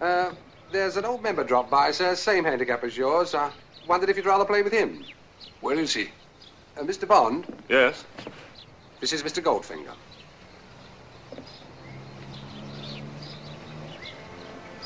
[0.00, 0.04] Uh,
[0.72, 2.14] there's an old member dropped by, sir.
[2.14, 3.34] Same handicap as yours.
[3.34, 3.50] I
[3.88, 4.90] wondered if you'd rather play with him.
[5.60, 6.08] Where is he?
[6.76, 7.06] Uh, Mr.
[7.06, 8.04] Bond, Yes?
[9.00, 9.42] this is Mr.
[9.42, 9.94] Goldfinger.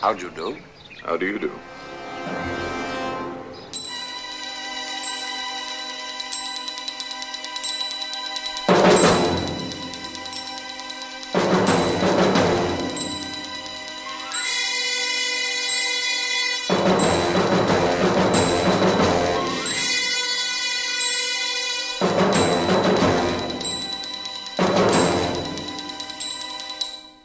[0.01, 0.57] How'd you do?
[1.05, 1.53] How do you do?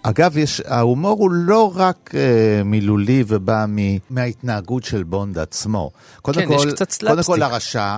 [0.09, 3.77] אגב, יש, ההומור הוא לא רק אה, מילולי ובא מ,
[4.09, 5.91] מההתנהגות של בונד עצמו.
[6.21, 7.25] קודם כן, יש כל, קצת קודם סלאפסטיק.
[7.25, 7.97] כל לרשע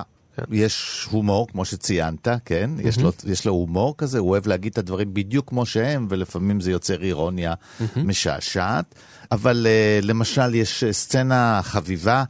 [0.50, 2.70] יש הומור, כמו שציינת, כן?
[2.78, 6.60] יש, לו, יש לו הומור כזה, הוא אוהב להגיד את הדברים בדיוק כמו שהם, ולפעמים
[6.60, 7.54] זה יוצר אירוניה
[7.96, 8.94] משעשעת.
[9.32, 12.24] אבל אה, למשל, יש אה, סצנה חביבה.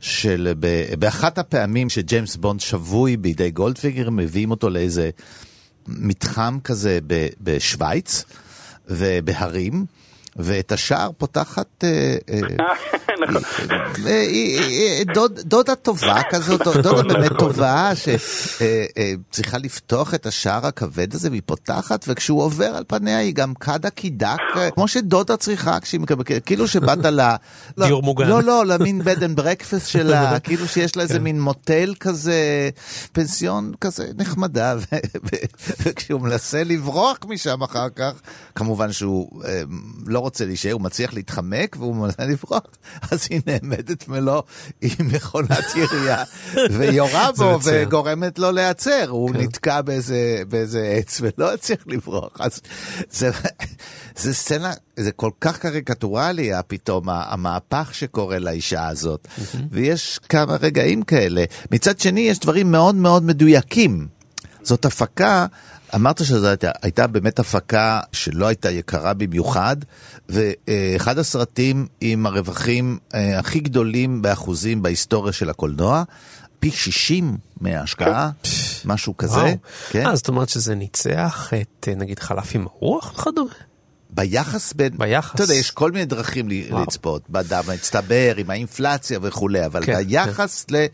[0.00, 0.52] של
[0.98, 5.10] באחת הפעמים שג'יימס בונד שבוי בידי גולדפינגר, מביאים אותו לאיזה
[5.88, 8.24] מתחם כזה ב- בשוויץ
[8.88, 9.86] ובהרים,
[10.36, 12.40] ואת השער פותחת אה, אה,
[13.28, 13.42] נכון.
[14.06, 15.02] אה,
[15.44, 22.42] דודה טובה כזאת, דודה באמת טובה, שצריכה לפתוח את השער הכבד הזה, והיא פותחת, וכשהוא
[22.42, 24.36] עובר על פניה היא גם קדה קידק,
[24.74, 27.20] כמו שדודה צריכה כשהיא מקבלת, כאילו שבאת ל...
[27.76, 28.28] לא, דיור מוגן.
[28.28, 32.70] לא, לא, למין bed and breakfast שלה, כאילו שיש לה איזה מין מוטל כזה,
[33.12, 34.76] פנסיון כזה נחמדה,
[35.80, 38.12] וכשהוא מנסה לברוח משם אחר כך,
[38.54, 39.42] כמובן שהוא
[40.06, 42.62] לא רוצה להישאר, הוא מצליח להתחמק והוא מנסה לברוח,
[43.10, 44.42] אז היא נעמדת מולו
[44.80, 46.24] עם מכונת ירייה,
[46.78, 47.58] ויורה בו.
[47.62, 52.40] וגורמת לו להיעצר, הוא נתקע באיזה, באיזה עץ ולא הצליח לברוח.
[52.40, 52.60] אז
[53.10, 53.30] זה,
[54.16, 59.28] זה סצנה, זה כל כך קריקטורלי, פתאום המהפך שקורה לאישה הזאת.
[59.70, 61.44] ויש כמה רגעים כאלה.
[61.70, 64.06] מצד שני, יש דברים מאוד מאוד מדויקים.
[64.62, 65.46] זאת הפקה,
[65.94, 69.76] אמרת שזו הייתה, הייתה באמת הפקה שלא הייתה יקרה במיוחד,
[70.28, 76.02] ואחד הסרטים עם הרווחים אה, הכי גדולים באחוזים בהיסטוריה של הקולנוע,
[76.58, 78.30] פי 60 מההשקעה,
[78.84, 79.34] משהו כזה.
[79.34, 79.56] וואו.
[79.90, 80.06] כן?
[80.06, 83.50] אה, זאת אומרת שזה ניצח את אה, נגיד חלף עם הרוח וכדומה?
[84.10, 85.34] ביחס בין, ביחס.
[85.34, 86.82] אתה יודע, יש כל מיני דרכים וואו.
[86.82, 90.86] לצפות, בדם מצטבר, עם האינפלציה וכולי, אבל כן, ביחס ל...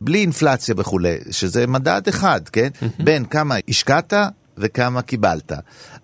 [0.00, 2.68] בלי אינפלציה וכולי, שזה מדד אחד, כן?
[3.04, 4.12] בין כמה השקעת
[4.58, 5.52] וכמה קיבלת.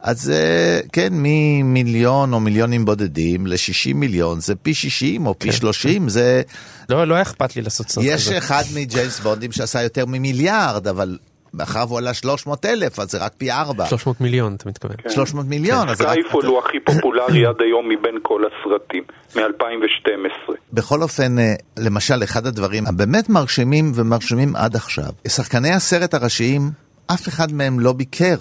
[0.01, 6.09] אז אה, כן, ממיליון או מיליונים בודדים ל-60 מיליון, זה פי 60 או פי 30,
[6.09, 6.43] זה...
[6.89, 8.39] לא, לא היה אכפת לי לעשות סרט יש כזה.
[8.39, 11.19] אחד מג'יימס בונדים שעשה יותר ממיליארד, אבל
[11.55, 13.87] מאחר והוא עלה 300 אלף, אז זה רק פי 4.
[13.87, 14.97] 300 מיליון, אתה מתכוון.
[15.09, 16.11] 300 מיליון, אז זה רק...
[16.11, 19.03] סקייפול הוא הכי פופולרי עד היום מבין כל הסרטים,
[19.37, 20.53] מ-2012.
[20.73, 26.71] בכל אופן, אה, למשל, אחד הדברים הבאמת מרשימים ומרשימים עד עכשיו, שחקני הסרט הראשיים,
[27.15, 28.37] אף אחד מהם לא ביקר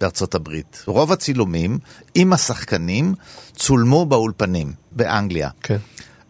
[0.00, 0.82] בארצות הברית.
[0.86, 1.78] רוב הצילומים
[2.14, 3.14] עם השחקנים
[3.56, 5.50] צולמו באולפנים באנגליה.
[5.62, 5.76] כן.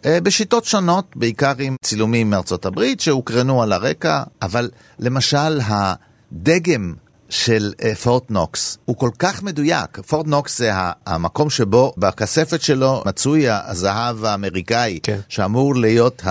[0.07, 6.95] אה, בשיטות שונות, בעיקר עם צילומים מארצות הברית שהוקרנו על הרקע, אבל למשל הדגם
[7.29, 10.01] של אה, פורט נוקס הוא כל כך מדויק.
[10.01, 15.19] פורט נוקס זה ה- המקום שבו בכספת שלו מצוי הזהב האמריקאי, כן.
[15.29, 16.23] שאמור להיות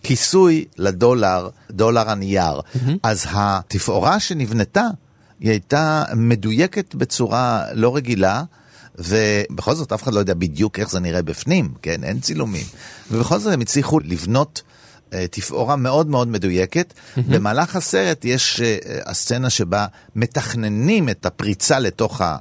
[0.00, 2.60] הכיסוי לדולר, דולר הנייר.
[3.02, 4.84] אז התפאורה שנבנתה,
[5.40, 8.42] היא הייתה מדויקת בצורה לא רגילה.
[9.00, 12.04] ובכל זאת אף אחד לא יודע בדיוק איך זה נראה בפנים, כן?
[12.04, 12.66] אין צילומים.
[13.10, 14.62] ובכל זאת הם הצליחו לבנות
[15.12, 16.94] אה, תפאורה מאוד מאוד מדויקת.
[17.16, 22.36] במהלך הסרט יש אה, הסצנה שבה מתכננים את הפריצה לתוך ה-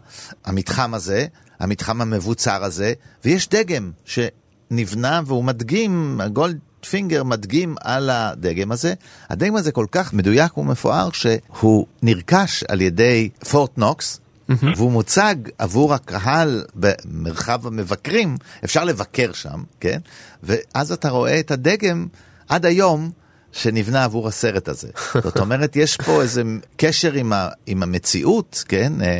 [0.45, 1.25] המתחם הזה,
[1.59, 2.93] המתחם המבוצר הזה,
[3.25, 6.57] ויש דגם שנבנה והוא מדגים, הגולד
[6.89, 8.93] פינגר מדגים על הדגם הזה.
[9.29, 14.19] הדגם הזה כל כך מדויק ומפואר שהוא נרכש על ידי פורט נוקס,
[14.49, 19.99] והוא מוצג עבור הקהל במרחב המבקרים, אפשר לבקר שם, כן?
[20.43, 22.07] ואז אתה רואה את הדגם
[22.49, 23.11] עד היום
[23.51, 24.87] שנבנה עבור הסרט הזה.
[25.23, 26.43] זאת אומרת, יש פה איזה
[26.77, 28.93] קשר עם, ה, עם המציאות, כן?
[29.01, 29.17] אה,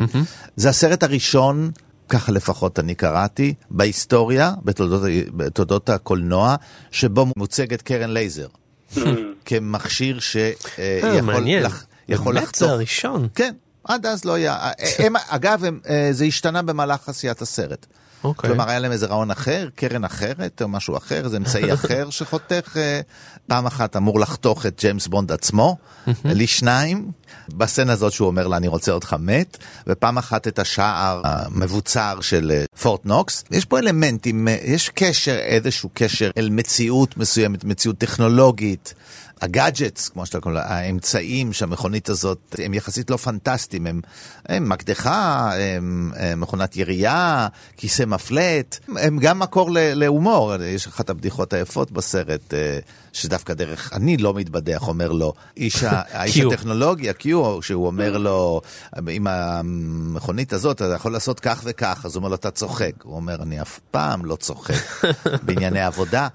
[0.56, 1.72] זה הסרט הראשון,
[2.10, 5.02] ככה לפחות אני קראתי, בהיסטוריה, בתולדות,
[5.34, 6.56] בתולדות הקולנוע,
[6.92, 8.48] שבו מוצגת קרן לייזר.
[9.46, 11.64] כמכשיר אה, שיכול מעניין.
[11.64, 12.60] לח, יכול באמת לחתוך.
[12.60, 13.28] זה הראשון.
[13.36, 14.72] כן, עד אז לא היה.
[15.00, 17.86] הם, אגב, הם, אה, זה השתנה במהלך עשיית הסרט.
[18.24, 18.50] אוקיי.
[18.50, 22.78] כלומר, היה להם איזה רעיון אחר, קרן אחרת או משהו אחר, איזה אמצעי אחר שחותך,
[22.78, 23.02] אה,
[23.48, 25.78] פעם אחת אמור לחתוך את ג'יימס בונד עצמו,
[26.26, 27.12] לשניים,
[27.50, 32.52] בסצנה הזאת שהוא אומר לה, אני רוצה אותך מת, ופעם אחת את השער המבוצר של
[32.56, 33.44] אה, פורט נוקס.
[33.52, 38.94] יש פה אלמנטים, אה, יש קשר, איזשהו קשר אל מציאות מסוימת, מציאות טכנולוגית.
[39.42, 44.02] הגאדג'טס, כמו שאתה קורא, האמצעים שהמכונית הזאת, הם יחסית לא פנטסטיים, הם,
[44.46, 47.48] הם מקדחה, הם, הם מכונת ירייה,
[47.78, 52.80] כיסא מפלט, הם גם מקור להומור, יש אחת הבדיחות היפות בסרט, אה,
[53.14, 56.38] שדווקא דרך, אני לא מתבדח, אומר לו, איש, האיש.
[56.38, 57.28] הטכנולוגיה, Q,
[57.62, 58.62] שהוא אומר לו,
[59.10, 62.92] עם המכונית הזאת אתה יכול לעשות כך וכך, אז הוא אומר לו, אתה צוחק.
[63.04, 65.06] הוא אומר, אני אף פעם לא צוחק
[65.46, 66.28] בענייני עבודה,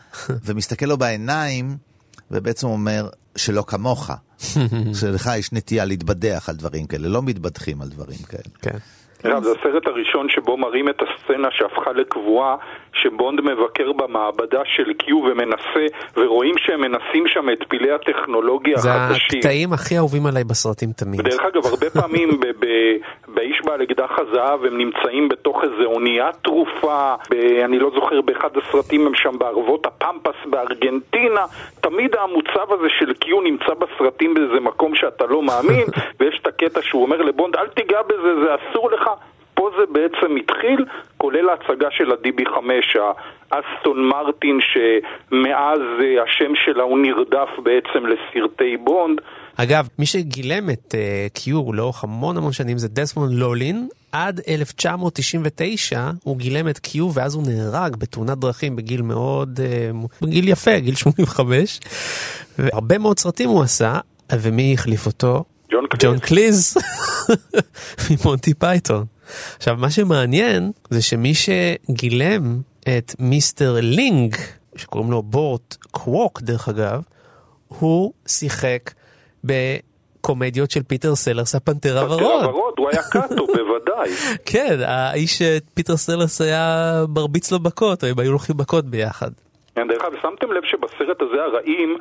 [0.45, 1.77] ומסתכל לו בעיניים,
[2.33, 4.11] ובעצם אומר, שלא כמוך,
[5.01, 8.43] שלך יש נטייה להתבדח על דברים כאלה, לא מתבדחים על דברים כאלה.
[8.63, 8.79] כן.
[9.25, 12.57] אגב, זה הסרט הראשון שבו מראים את הסצנה שהפכה לקבועה,
[12.93, 19.39] שבונד מבקר במעבדה של קיו ומנסה, ורואים שהם מנסים שם את פילי הטכנולוגיה זה החדשים.
[19.39, 21.21] הקטעים הכי אהובים עליי בסרטים תמיד.
[21.21, 22.41] ודרך אגב, הרבה פעמים
[23.29, 27.15] באיש בעל אקדח הזהב הם נמצאים בתוך איזה אוניית תרופה,
[27.65, 31.45] אני לא זוכר, באחד הסרטים הם שם בערבות הפמפס בארגנטינה,
[31.81, 35.87] תמיד המוצב הזה של קיו נמצא בסרטים באיזה מקום שאתה לא מאמין,
[36.21, 39.11] ויש את הקטע שהוא אומר לבונד, אל תיגע בזה, זה אסור לך.
[39.55, 40.85] פה זה בעצם התחיל,
[41.17, 42.59] כולל ההצגה של ה-DB5,
[43.51, 49.21] האסטון מרטין, שמאז אה, השם שלה הוא נרדף בעצם לסרטי בונד.
[49.57, 53.89] אגב, מי שגילם את uh, קיו לאורך המון המון שנים זה דסמונד לולין.
[54.13, 60.49] עד 1999 הוא גילם את קיו ואז הוא נהרג בתאונת דרכים בגיל מאוד, uh, בגיל
[60.49, 61.81] יפה, גיל 85.
[62.59, 63.99] והרבה מאוד סרטים הוא עשה,
[64.33, 65.45] ומי החליף אותו?
[65.73, 66.05] ג'ון קליז.
[66.05, 66.77] ג'ון קליז
[68.11, 69.05] ממונטי פייתון.
[69.57, 74.37] עכשיו, מה שמעניין זה שמי שגילם את מיסטר לינג,
[74.77, 77.03] שקוראים לו בורט קווק דרך אגב,
[77.69, 78.91] הוא שיחק
[79.45, 82.45] בקומדיות של פיטר סלרס, הפנתר הוורוד.
[82.45, 84.11] הוורוד, הוא היה קאטו, בוודאי.
[84.45, 89.31] כן, האיש שפיטר סלרס היה מרביץ לו מכות, הם היו הולכים מכות ביחד.
[89.75, 91.99] כן, דרך אגב, שמתם לב שבסרט הזה הרעים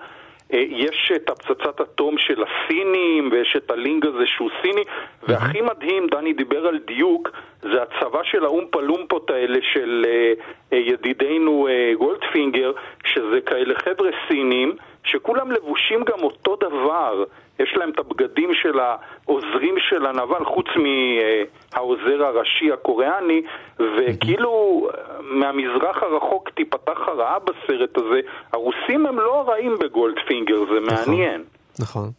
[0.53, 4.83] יש את הפצצת אטום של הסינים ויש את הלינג הזה שהוא סיני
[5.23, 7.29] והכי מדהים, דני דיבר על דיוק,
[7.61, 10.33] זה הצבא של האומפה לומפות האלה של אה,
[10.73, 12.71] אה, ידידנו אה, גולדפינגר
[13.05, 17.23] שזה כאלה חבר'ה סינים שכולם לבושים גם אותו דבר.
[17.59, 23.41] יש להם את הבגדים של העוזרים של הנבל חוץ מהעוזר הראשי הקוריאני
[23.79, 24.87] וכאילו
[25.21, 28.19] מהמזרח הרחוק תיפתח הרעה בסרט הזה.
[28.53, 31.43] הרוסים הם לא הרעים בגולדפינגר, זה מעניין.
[31.79, 32.09] נכון.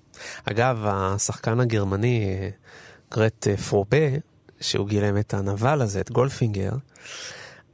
[0.51, 2.51] אגב, השחקן הגרמני,
[3.14, 4.07] גרט אה, פרובה,
[4.61, 6.71] שהוא גילם את הנבל הזה, את גולדפינגר,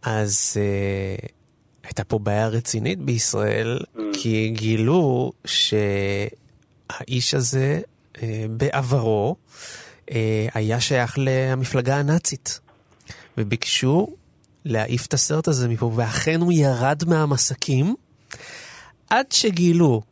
[0.03, 1.29] אז אה,
[1.89, 3.79] הייתה פה בעיה רצינית בישראל,
[4.13, 7.81] כי גילו שהאיש הזה
[8.23, 9.37] אה, בעברו
[10.11, 12.61] אה, היה שייך למפלגה הנאצית,
[13.39, 14.09] וביקשו
[14.65, 17.95] להעיף את הסרט הזה מפה, ואכן הוא ירד מהמסקים,
[19.11, 20.03] עד שגילו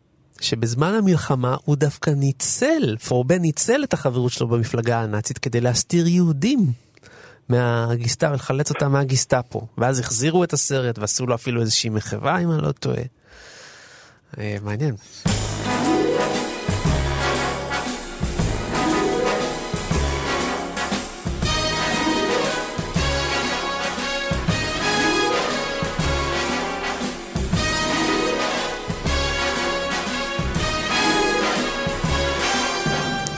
[0.41, 6.73] שבזמן המלחמה הוא דווקא ניצל, פורבה ניצל את החברות שלו במפלגה הנאצית כדי להסתיר יהודים
[7.49, 9.67] מהגיסטאפו, לחלץ אותם מהגיסטאפו.
[9.79, 13.03] ואז החזירו את הסרט ועשו לו אפילו איזושהי מחווה, אם אני לא טועה.
[14.39, 14.95] אה, מעניין.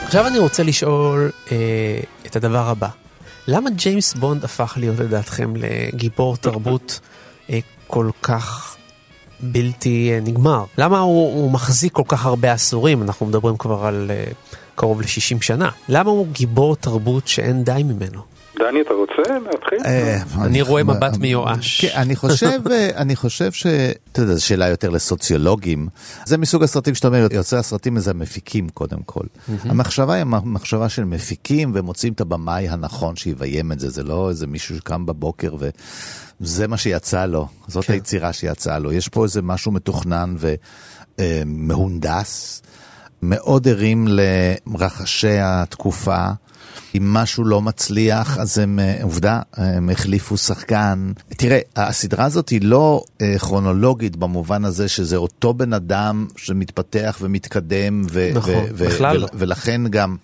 [0.05, 2.89] עכשיו אני רוצה לשאול אה, את הדבר הבא.
[3.47, 6.99] למה ג'יימס בונד הפך להיות לדעתכם לגיבור תרבות
[7.49, 8.75] אה, כל כך
[9.39, 10.63] בלתי אה, נגמר?
[10.77, 13.03] למה הוא, הוא מחזיק כל כך הרבה עשורים?
[13.03, 14.31] אנחנו מדברים כבר על אה,
[14.75, 15.69] קרוב ל-60 שנה.
[15.89, 18.21] למה הוא גיבור תרבות שאין די ממנו?
[18.59, 19.79] דני, אתה רוצה להתחיל?
[19.85, 21.81] אה, אני רואה מבט מיואש.
[21.81, 23.67] כן, אני חושב, אה, אני חושב ש...
[24.11, 25.87] אתה יודע, זו שאלה יותר לסוציולוגים.
[26.25, 29.23] זה מסוג הסרטים שאתה אומר, יוצא הסרטים זה המפיקים קודם כל.
[29.63, 34.47] המחשבה היא מחשבה של מפיקים ומוצאים את הבמאי הנכון שיביים את זה, זה לא איזה
[34.47, 35.55] מישהו שקם בבוקר
[36.41, 37.93] וזה מה שיצא לו, זאת כן.
[37.93, 38.91] היצירה שיצאה לו.
[38.91, 40.35] יש פה איזה משהו מתוכנן
[41.19, 42.61] ומהונדס,
[43.21, 46.27] מאוד ערים לרחשי התקופה.
[46.97, 51.11] אם משהו לא מצליח, אז הם, אה, עובדה, הם החליפו שחקן.
[51.29, 58.05] תראה, הסדרה הזאת היא לא אה, כרונולוגית במובן הזה שזה אותו בן אדם שמתפתח ומתקדם,
[58.11, 59.27] ו- נכון, ו- בכלל ו- לא.
[59.33, 60.15] ולכן גם...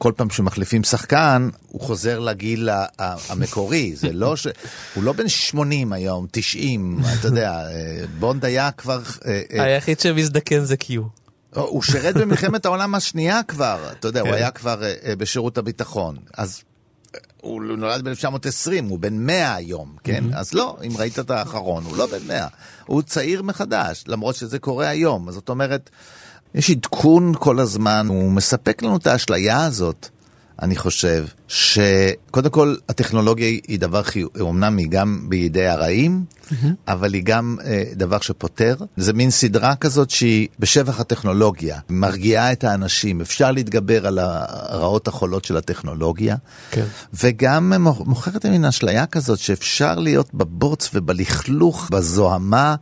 [0.00, 4.46] כל פעם שמחליפים שחקן, הוא חוזר לגיל המקורי, זה לא ש...
[4.94, 9.00] הוא לא בן 80 היום, 90, אתה יודע, אה, בונד היה כבר...
[9.50, 11.02] היחיד שמזדקן זה קיו.
[11.54, 14.34] הוא שירת במלחמת העולם השנייה כבר, אתה יודע, הוא כן.
[14.34, 16.16] היה כבר אה, אה, בשירות הביטחון.
[16.36, 16.62] אז
[17.14, 20.24] אה, הוא נולד ב-1920, הוא בן 100 היום, כן?
[20.34, 22.46] אז לא, אם ראית את האחרון, הוא לא בן 100.
[22.86, 25.32] הוא צעיר מחדש, למרות שזה קורה היום.
[25.32, 25.90] זאת אומרת,
[26.54, 30.08] יש עדכון כל הזמן, הוא מספק לנו את האשליה הזאת,
[30.62, 36.24] אני חושב, שקודם כל הטכנולוגיה היא דבר חיובי, אמנם היא גם בידי הרעים,
[36.88, 38.76] אבל היא גם אה, דבר שפותר.
[38.96, 45.44] זה מין סדרה כזאת שהיא בשבח הטכנולוגיה, מרגיעה את האנשים, אפשר להתגבר על הרעות החולות
[45.44, 46.36] של הטכנולוגיה,
[46.70, 46.84] כן.
[47.14, 47.72] וגם
[48.06, 52.74] מוכרת מין אשליה כזאת שאפשר להיות בבוץ ובלכלוך, בזוהמה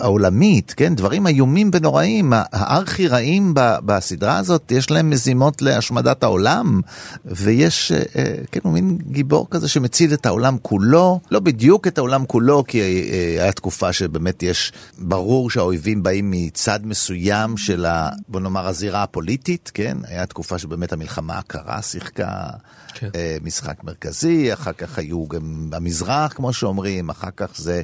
[0.00, 0.94] העולמית, כן?
[0.94, 2.32] דברים איומים ונוראים.
[2.52, 6.80] הארכי רעים בסדרה הזאת, יש להם מזימות להשמדת העולם,
[7.24, 11.98] ויש, אה, אה, כן, הוא מין גיבור כזה שמציל את העולם כולו, לא בדיוק את
[11.98, 18.10] העולם כולו, כי אה, היה תקופה שבאמת יש, ברור שהאויבים באים מצד מסוים של, ה,
[18.28, 19.96] בוא נאמר, הזירה הפוליטית, כן?
[20.04, 22.46] היה תקופה שבאמת המלחמה הקרה שיחקה
[22.94, 23.08] כן.
[23.14, 27.82] אה, משחק מרכזי, אחר כך היו גם המזרח, כמו שאומרים, אחר כך זה...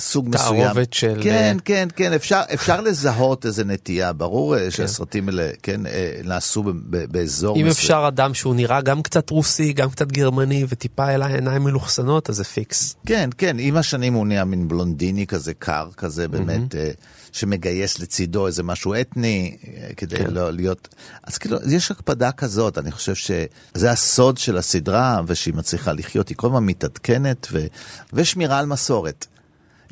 [0.00, 0.62] סוג מסוים.
[0.62, 1.20] תערובת של...
[1.22, 4.70] כן, כן, כן, אפשר, אפשר לזהות איזה נטייה, ברור כן.
[4.70, 7.70] שהסרטים האלה, כן, אה, נעשו ב- ב- באזור אם מסוים.
[7.70, 12.36] אפשר אדם שהוא נראה גם קצת רוסי, גם קצת גרמני, וטיפה אליי עיניים מלוכסנות, אז
[12.36, 12.96] זה פיקס.
[13.06, 16.90] כן, כן, עם השנים הוא נהיה מין בלונדיני כזה, קר כזה, באמת, אה,
[17.32, 20.30] שמגייס לצידו איזה משהו אתני, אה, כדי כן.
[20.30, 20.88] לא להיות...
[21.24, 26.36] אז כאילו, יש הקפדה כזאת, אני חושב שזה הסוד של הסדרה, ושהיא מצליחה לחיות, היא
[26.36, 27.66] כל הזמן מתעדכנת, ו...
[28.12, 29.26] ושמירה על מסורת.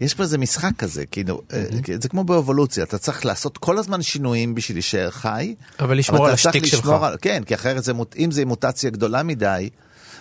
[0.03, 1.65] יש פה איזה משחק כזה, כאילו, אה,
[2.03, 5.55] זה כמו באבולוציה, אתה צריך לעשות כל הזמן שינויים בשביל להישאר חי.
[5.81, 6.89] אבל לשמור על אתה צריך השטיק שלך.
[7.03, 9.69] על- כן, כי אחרת זה, אם זה מוטציה גדולה מדי,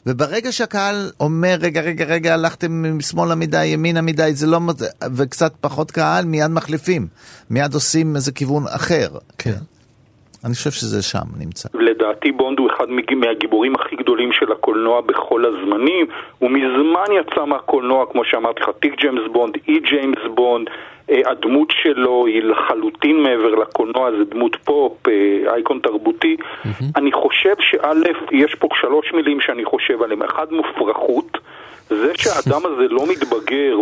[0.06, 4.60] וברגע שהקהל אומר, רגע, רגע, רגע, הלכתם משמאלה מדי, ימינה מדי, זה לא...
[4.62, 7.08] מזה", וקצת פחות קהל, מיד מחליפים.
[7.50, 9.10] מיד עושים איזה כיוון אחר.
[9.38, 9.58] כן.
[10.46, 11.70] אני חושב שזה שם נמצא.
[11.74, 12.86] לדעתי בונד הוא אחד
[13.16, 16.06] מהגיבורים הכי גדולים של הקולנוע בכל הזמנים.
[16.40, 20.68] הוא מזמן יצא מהקולנוע, כמו שאמרתי לך, טיק ג'יימס בונד, אי ג'יימס בונד.
[21.10, 26.38] אה, הדמות שלו היא לחלוטין מעבר לקולנוע, זה דמות פופ, אה, אייקון תרבותי.
[26.96, 27.94] אני חושב שא',
[28.32, 30.22] יש פה שלוש מילים שאני חושב עליהן.
[30.22, 31.38] אחד, מופרכות.
[31.90, 33.78] זה שהאדם הזה לא מתבגר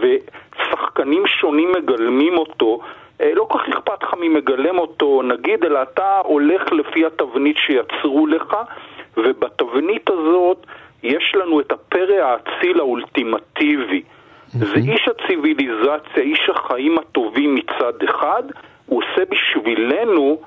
[0.00, 2.80] ושחקנים שונים מגלמים אותו,
[3.20, 8.26] לא כל כך אכפת לך מי מגלם אותו, נגיד, אלא אתה הולך לפי התבנית שיצרו
[8.26, 8.56] לך,
[9.16, 10.66] ובתבנית הזאת
[11.02, 14.02] יש לנו את הפרא האציל האולטימטיבי.
[14.46, 18.42] זה איש הציוויליזציה, איש החיים הטובים מצד אחד,
[18.86, 20.40] הוא עושה בשבילנו,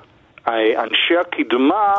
[0.48, 1.94] אה, אנשי הקדמה,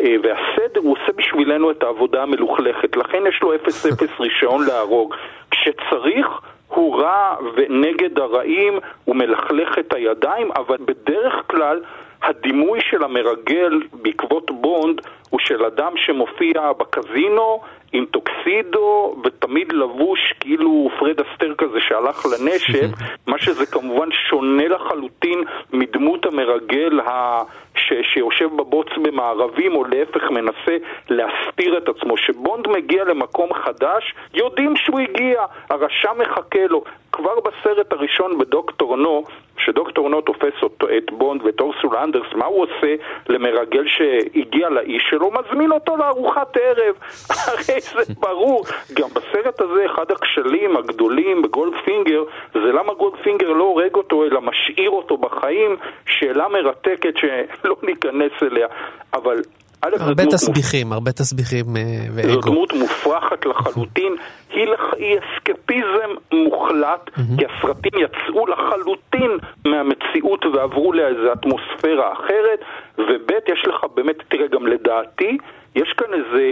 [0.00, 2.96] אה, והסדר, הוא עושה בשבילנו את העבודה המלוכלכת.
[2.96, 5.14] לכן יש לו 0-0 רישיון להרוג.
[5.50, 6.26] כשצריך,
[6.74, 11.80] הוא רע ונגד הרעים, הוא מלכלך את הידיים, אבל בדרך כלל
[12.22, 15.00] הדימוי של המרגל בעקבות בונד
[15.30, 17.60] הוא של אדם שמופיע בקזינו
[17.92, 22.88] עם טוקסידו ותמיד לבוש כאילו פרד אסתר כזה שהלך לנשק,
[23.30, 27.42] מה שזה כמובן שונה לחלוטין מדמות המרגל ה...
[27.74, 27.92] ש...
[28.02, 30.76] שיושב בבוץ במערבים או להפך מנסה
[31.08, 32.16] להסתיר את עצמו.
[32.16, 36.84] שבונד מגיע למקום חדש, יודעים שהוא הגיע, הרשע מחכה לו.
[37.12, 39.24] כבר בסרט הראשון בדוקטור נו,
[39.64, 42.94] שדוקטור נו תופס אותו, את בונד ואת אורסול אנדרס, מה הוא עושה
[43.28, 45.30] למרגל שהגיע לאיש שלו?
[45.30, 46.94] מזמין אותו לארוחת ערב.
[47.46, 48.64] הרי זה ברור.
[48.94, 54.90] גם בסרט הזה אחד הכשלים הגדולים בגולדפינגר זה למה גולדפינגר לא הורג אותו אלא משאיר
[54.90, 58.66] אותו בחיים, שאלה מרתקת שלא ניכנס אליה.
[59.14, 59.42] אבל
[59.82, 62.40] הרבה תסביכים, הרבה תסביכים אה, זו ואגו.
[62.40, 64.16] דמות מופרכת לחלוטין,
[64.50, 64.80] היא, לח...
[64.96, 69.30] היא אסקפיזם מוחלט, כי הסרטים יצאו לחלוטין
[69.64, 72.60] מהמציאות ועברו לאיזו אטמוספירה אחרת,
[72.98, 75.38] וב' יש לך באמת, תראה, גם לדעתי,
[75.74, 76.50] יש כאן איזה,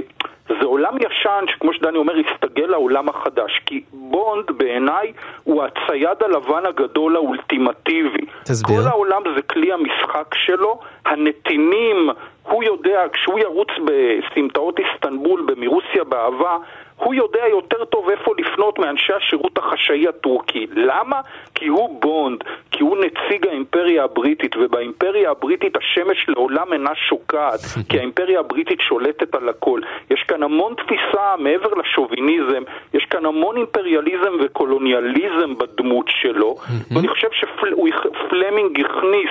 [0.48, 5.12] זה עולם ישן שכמו שדני אומר, הסתגל לעולם החדש, כי בונד בעיניי
[5.44, 8.26] הוא הצייד הלבן הגדול האולטימטיבי.
[8.42, 8.82] תסביר.
[8.82, 12.10] כל העולם זה כלי המשחק שלו, הנתינים,
[12.50, 16.56] הוא יודע, כשהוא ירוץ בסמטאות איסטנבול, במרוסיה באהבה,
[16.98, 20.66] הוא יודע יותר טוב איפה לפנות מאנשי השירות החשאי הטורקי.
[20.74, 21.20] למה?
[21.54, 27.98] כי הוא בונד, כי הוא נציג האימפריה הבריטית, ובאימפריה הבריטית השמש לעולם אינה שוקעת, כי
[27.98, 29.80] האימפריה הבריטית שולטת על הכל.
[30.10, 32.62] יש כאן המון תפיסה מעבר לשוביניזם,
[32.94, 36.56] יש כאן המון אימפריאליזם וקולוניאליזם בדמות שלו,
[36.94, 39.30] ואני חושב שפלמינג הכניס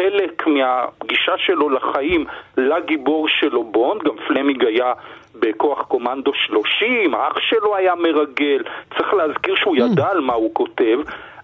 [0.00, 2.24] חלק מהגישה שלו לחיים
[2.56, 4.92] לגיבור שלו בונד, גם פלמינג היה
[5.34, 8.62] בכוח קומנדו 30, האח שלו היה מרגל,
[8.96, 10.98] צריך להזכיר שהוא ידע על מה הוא כותב,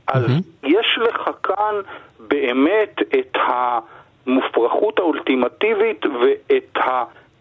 [0.07, 0.25] אז
[0.63, 1.75] יש לך כאן
[2.21, 6.79] באמת את המופרכות האולטימטיבית ואת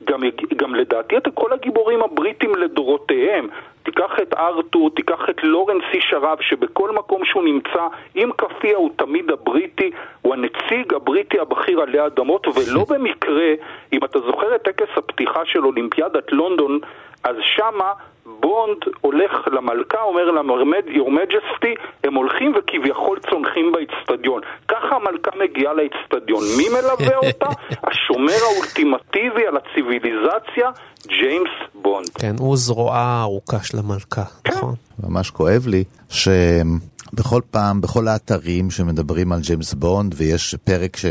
[0.05, 0.21] גם,
[0.55, 3.47] גם לדעתי את כל הגיבורים הבריטים לדורותיהם.
[3.83, 8.89] תיקח את ארתור, תיקח את לורנס איש הרב, שבכל מקום שהוא נמצא, עם כאפיה הוא
[8.95, 9.91] תמיד הבריטי,
[10.21, 13.53] הוא הנציג הבריטי הבכיר עלי אדמות, ולא במקרה,
[13.93, 16.79] אם אתה זוכר את טקס הפתיחה של אולימפיאדת לונדון,
[17.23, 17.93] אז שמה
[18.25, 20.41] בונד הולך למלכה, אומר לה,
[20.87, 24.41] your majesty, הם הולכים וכביכול צונחים באיצטדיון.
[24.67, 26.43] ככה המלכה מגיעה לאיצטדיון.
[26.57, 27.45] מי מלווה אותה?
[27.83, 30.69] השומר האולטימטיבי על הציוויליזציה,
[31.07, 31.49] ג'יימס
[31.81, 32.09] בונד.
[32.09, 34.73] כן, הוא זרועה הארוכה של המלכה, נכון?
[35.03, 41.05] ממש כואב לי שבכל פעם, בכל האתרים שמדברים על ג'יימס בונד, ויש פרק ש...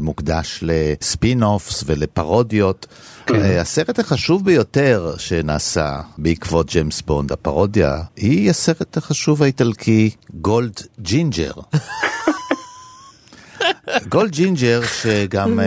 [0.00, 2.86] מוקדש ל spin-offs ולפרודיות.
[3.26, 3.58] כן.
[3.60, 11.52] הסרט החשוב ביותר שנעשה בעקבות ג'יימס בונד, הפרודיה, היא הסרט החשוב האיטלקי גולד ג'ינג'ר.
[14.08, 15.60] גולד ג'ינג'ר, שגם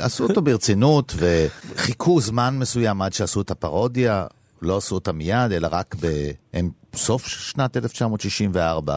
[0.00, 4.26] עשו אותו ברצינות וחיכו זמן מסוים עד שעשו את הפרודיה,
[4.62, 5.94] לא עשו אותה מיד, אלא רק
[6.92, 8.96] בסוף שנת 1964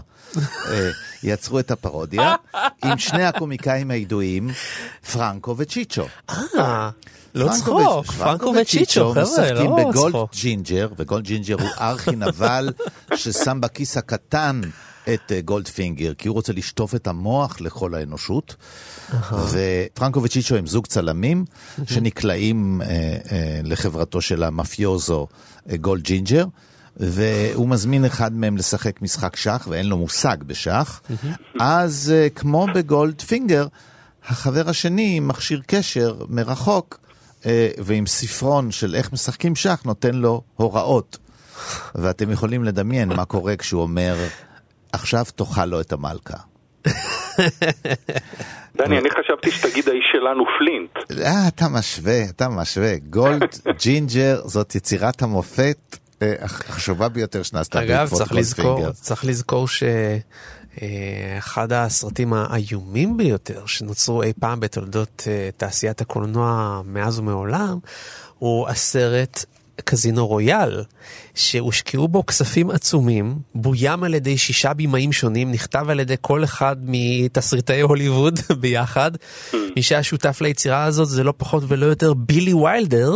[1.23, 2.35] יצרו את הפרודיה
[2.83, 4.49] עם שני הקומיקאים הידועים,
[5.13, 6.05] פרנקו וצ'יצ'ו.
[6.57, 6.89] אה,
[7.35, 9.39] לא צחוק, פרנקו וצ'יצ'ו, חבר'ה, לא צחוק.
[9.39, 12.69] משחקים בגולד ג'ינג'ר, וגולד ג'ינג'ר הוא ארכי נבל
[13.15, 14.61] ששם בכיס הקטן
[15.13, 18.55] את גולדפינגר, כי הוא רוצה לשטוף את המוח לכל האנושות.
[19.49, 21.45] ופרנקו וצ'יצ'ו הם זוג צלמים
[21.85, 22.81] שנקלעים
[23.63, 25.27] לחברתו של המאפיוזו
[25.81, 26.45] גולד ג'ינג'ר.
[26.97, 31.01] והוא מזמין אחד מהם לשחק משחק שח, ואין לו מושג בשח.
[31.59, 33.67] אז כמו בגולד פינגר,
[34.27, 36.99] החבר השני עם מכשיר קשר מרחוק,
[37.77, 41.17] ועם ספרון של איך משחקים שח, נותן לו הוראות.
[41.95, 44.15] ואתם יכולים לדמיין מה קורה כשהוא אומר,
[44.93, 46.37] עכשיו תאכל לו את המלכה.
[48.77, 50.91] דני, אני חשבתי שתגיד האיש שלנו פלינט.
[51.25, 52.95] אה, אתה משווה, אתה משווה.
[53.09, 53.49] גולד
[53.83, 58.85] ג'ינג'ר זאת יצירת המופת החשובה ביותר שנעשתה בעקבות גולדפינגר.
[58.85, 59.67] אגב, צריך לזכור
[60.77, 65.27] שאחד הסרטים האיומים ביותר שנוצרו אי פעם בתולדות
[65.57, 67.77] תעשיית הקולנוע מאז ומעולם,
[68.39, 70.83] הוא הסרט קזינו רויאל,
[71.35, 76.75] שהושקעו בו כספים עצומים, בוים על ידי שישה בימאים שונים, נכתב על ידי כל אחד
[76.81, 79.11] מתסריטאי הוליווד ביחד.
[79.75, 83.11] מי שהיה שותף ליצירה הזאת זה לא פחות ולא יותר בילי ויילדר,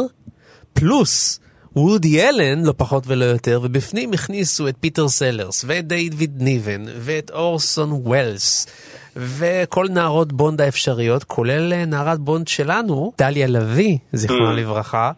[0.74, 1.40] פלוס
[1.76, 7.32] וודי אלן, לא פחות ולא יותר, ובפנים הכניסו את פיטר סלרס, ואת דיוויד ניבן, ואת
[7.32, 8.68] אורסון ווילס.
[9.16, 15.12] וכל נערות בונד האפשריות, כולל נערת בונד שלנו, דליה לביא, זיכרונה לברכה.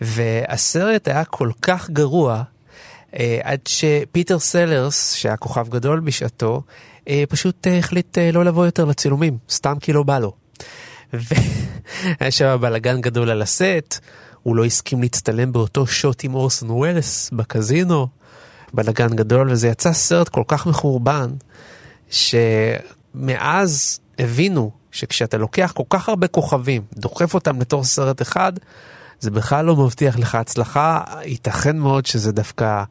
[0.00, 2.42] והסרט היה כל כך גרוע,
[3.18, 6.62] אה, עד שפיטר סלרס, שהיה כוכב גדול בשעתו,
[7.08, 10.32] אה, פשוט אה, החליט לא לבוא יותר לצילומים, סתם כי לא בא לו.
[11.12, 14.00] והיה שם בלאגן גדול על הסט,
[14.42, 18.06] הוא לא הסכים להצטלם באותו שוט עם אורסון ווילס בקזינו,
[18.74, 21.30] בלאגן גדול, וזה יצא סרט כל כך מחורבן,
[22.10, 28.52] שמאז הבינו שכשאתה לוקח כל כך הרבה כוכבים, דוחף אותם לתור סרט אחד,
[29.22, 32.82] זה בכלל לא מבטיח לך הצלחה, ייתכן מאוד שזה דווקא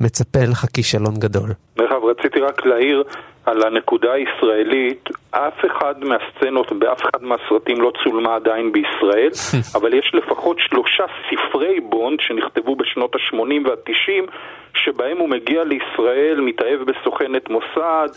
[0.00, 1.50] מצפה לך כישלון גדול.
[1.76, 3.02] דרך אגב, רציתי רק להעיר
[3.46, 9.30] על הנקודה הישראלית, אף אחד מהסצנות באף אחד מהסרטים לא צולמה עדיין בישראל,
[9.78, 14.30] אבל יש לפחות שלושה ספרי בונד שנכתבו בשנות ה-80 וה-90,
[14.74, 18.08] שבהם הוא מגיע לישראל, מתאהב בסוכנת מוסד,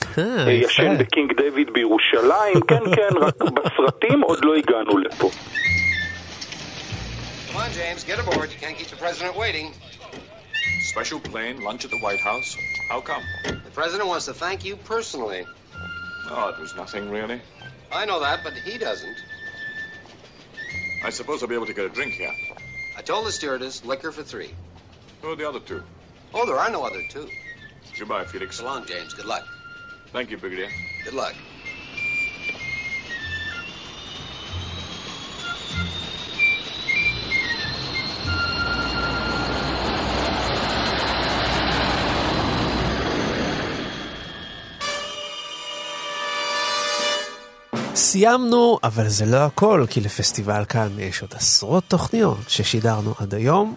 [0.47, 5.29] ישן בקינג דיוויד בירושלים, כן כן, רק בסרטים עוד לא הגענו לפה.
[7.57, 8.51] Come on, James, get aboard.
[8.51, 9.73] You can't keep the president waiting.
[10.79, 12.55] Special plane, lunch at the White House.
[12.87, 13.23] How come?
[13.65, 15.43] The president wants to thank you personally.
[16.29, 17.41] Oh, it was nothing really.
[17.91, 19.17] I know that, but he doesn't.
[21.03, 22.31] I suppose I'll be able to get a drink here.
[22.95, 24.53] I told the stewardess, liquor for three.
[25.23, 25.81] Who are the other two?
[26.35, 27.27] Oh, there are no other two.
[27.97, 28.57] Goodbye, Felix.
[28.57, 29.15] So long, James.
[29.15, 29.47] Good luck.
[30.13, 30.69] Thank you, Brigadier.
[31.03, 31.33] Good luck.
[47.97, 53.75] סיימנו, אבל זה לא הכל, כי לפסטיבל כאן יש עוד עשרות תוכניות ששידרנו עד היום,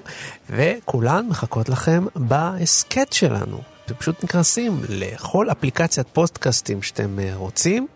[0.51, 3.61] וכולן מחכות לכם בהסכת שלנו.
[3.85, 7.87] אתם פשוט נכנסים לכל אפליקציית פוסטקאסטים שאתם רוצים,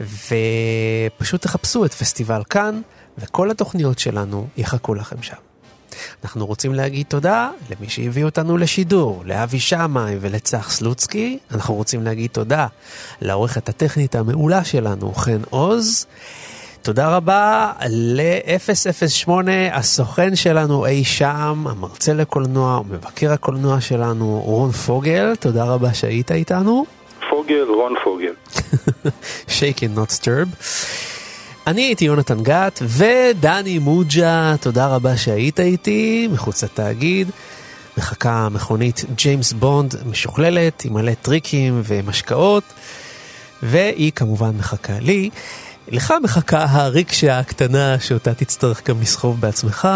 [0.00, 2.80] ופשוט תחפשו את פסטיבל כאן,
[3.18, 5.45] וכל התוכניות שלנו יחכו לכם שם.
[6.24, 11.38] אנחנו רוצים להגיד תודה למי שהביא אותנו לשידור, לאבי שמאי ולצח סלוצקי.
[11.50, 12.66] אנחנו רוצים להגיד תודה
[13.20, 16.06] לעורכת הטכנית המעולה שלנו, חן עוז.
[16.82, 19.30] תודה רבה ל-008,
[19.72, 26.86] הסוכן שלנו אי שם, המרצה לקולנוע, מבקר הקולנוע שלנו, רון פוגל, תודה רבה שהיית איתנו.
[27.30, 28.32] פוגל, רון פוגל.
[29.58, 30.48] shake and not stirb.
[31.66, 37.30] אני הייתי יונתן גת, ודני מוג'ה, תודה רבה שהיית איתי, מחוץ לתאגיד.
[37.98, 42.64] מחכה מכונית ג'יימס בונד משוכללת, עם מלא טריקים ומשקאות,
[43.62, 45.30] והיא כמובן מחכה לי.
[45.88, 49.88] לך מחכה הריקשה הקטנה שאותה תצטרך גם לסחוב בעצמך.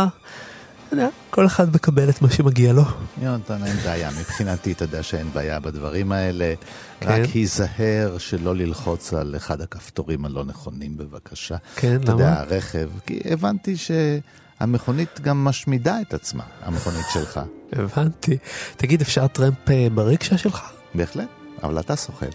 [0.91, 2.83] אתה יודע, כל אחד מקבל את מה שמגיע לו.
[3.23, 4.11] יונתן, אין בעיה.
[4.21, 6.55] מבחינתי, אתה יודע שאין בעיה בדברים האלה.
[7.01, 7.09] כן.
[7.09, 11.57] רק היזהר שלא ללחוץ על אחד הכפתורים הלא נכונים, בבקשה.
[11.77, 12.41] כן, אתה יודע, למה?
[12.41, 17.41] הרכב, כי הבנתי שהמכונית גם משמידה את עצמה, המכונית שלך.
[17.73, 18.39] הבנתי.
[18.77, 20.61] תגיד, אפשר טרמפ אה, בריקשה שלך?
[20.95, 21.29] בהחלט,
[21.63, 22.27] אבל אתה סוחב.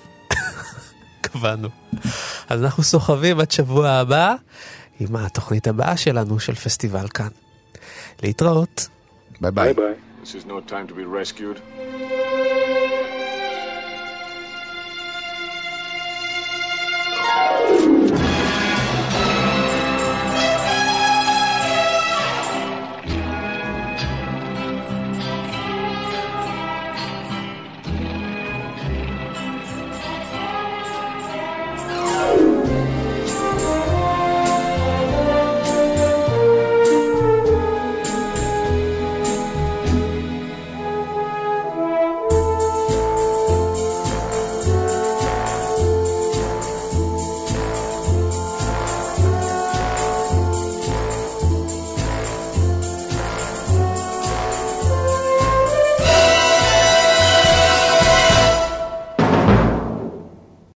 [1.22, 1.70] קבענו.
[2.49, 4.36] אז אנחנו סוחבים עד שבוע הבא
[4.99, 7.30] עם התוכנית הבאה שלנו של פסטיבל כאן.
[8.22, 8.89] להתראות.
[9.41, 9.74] ביי ביי.
[9.74, 9.95] ביי.
[10.22, 11.61] This is no time to be rescued.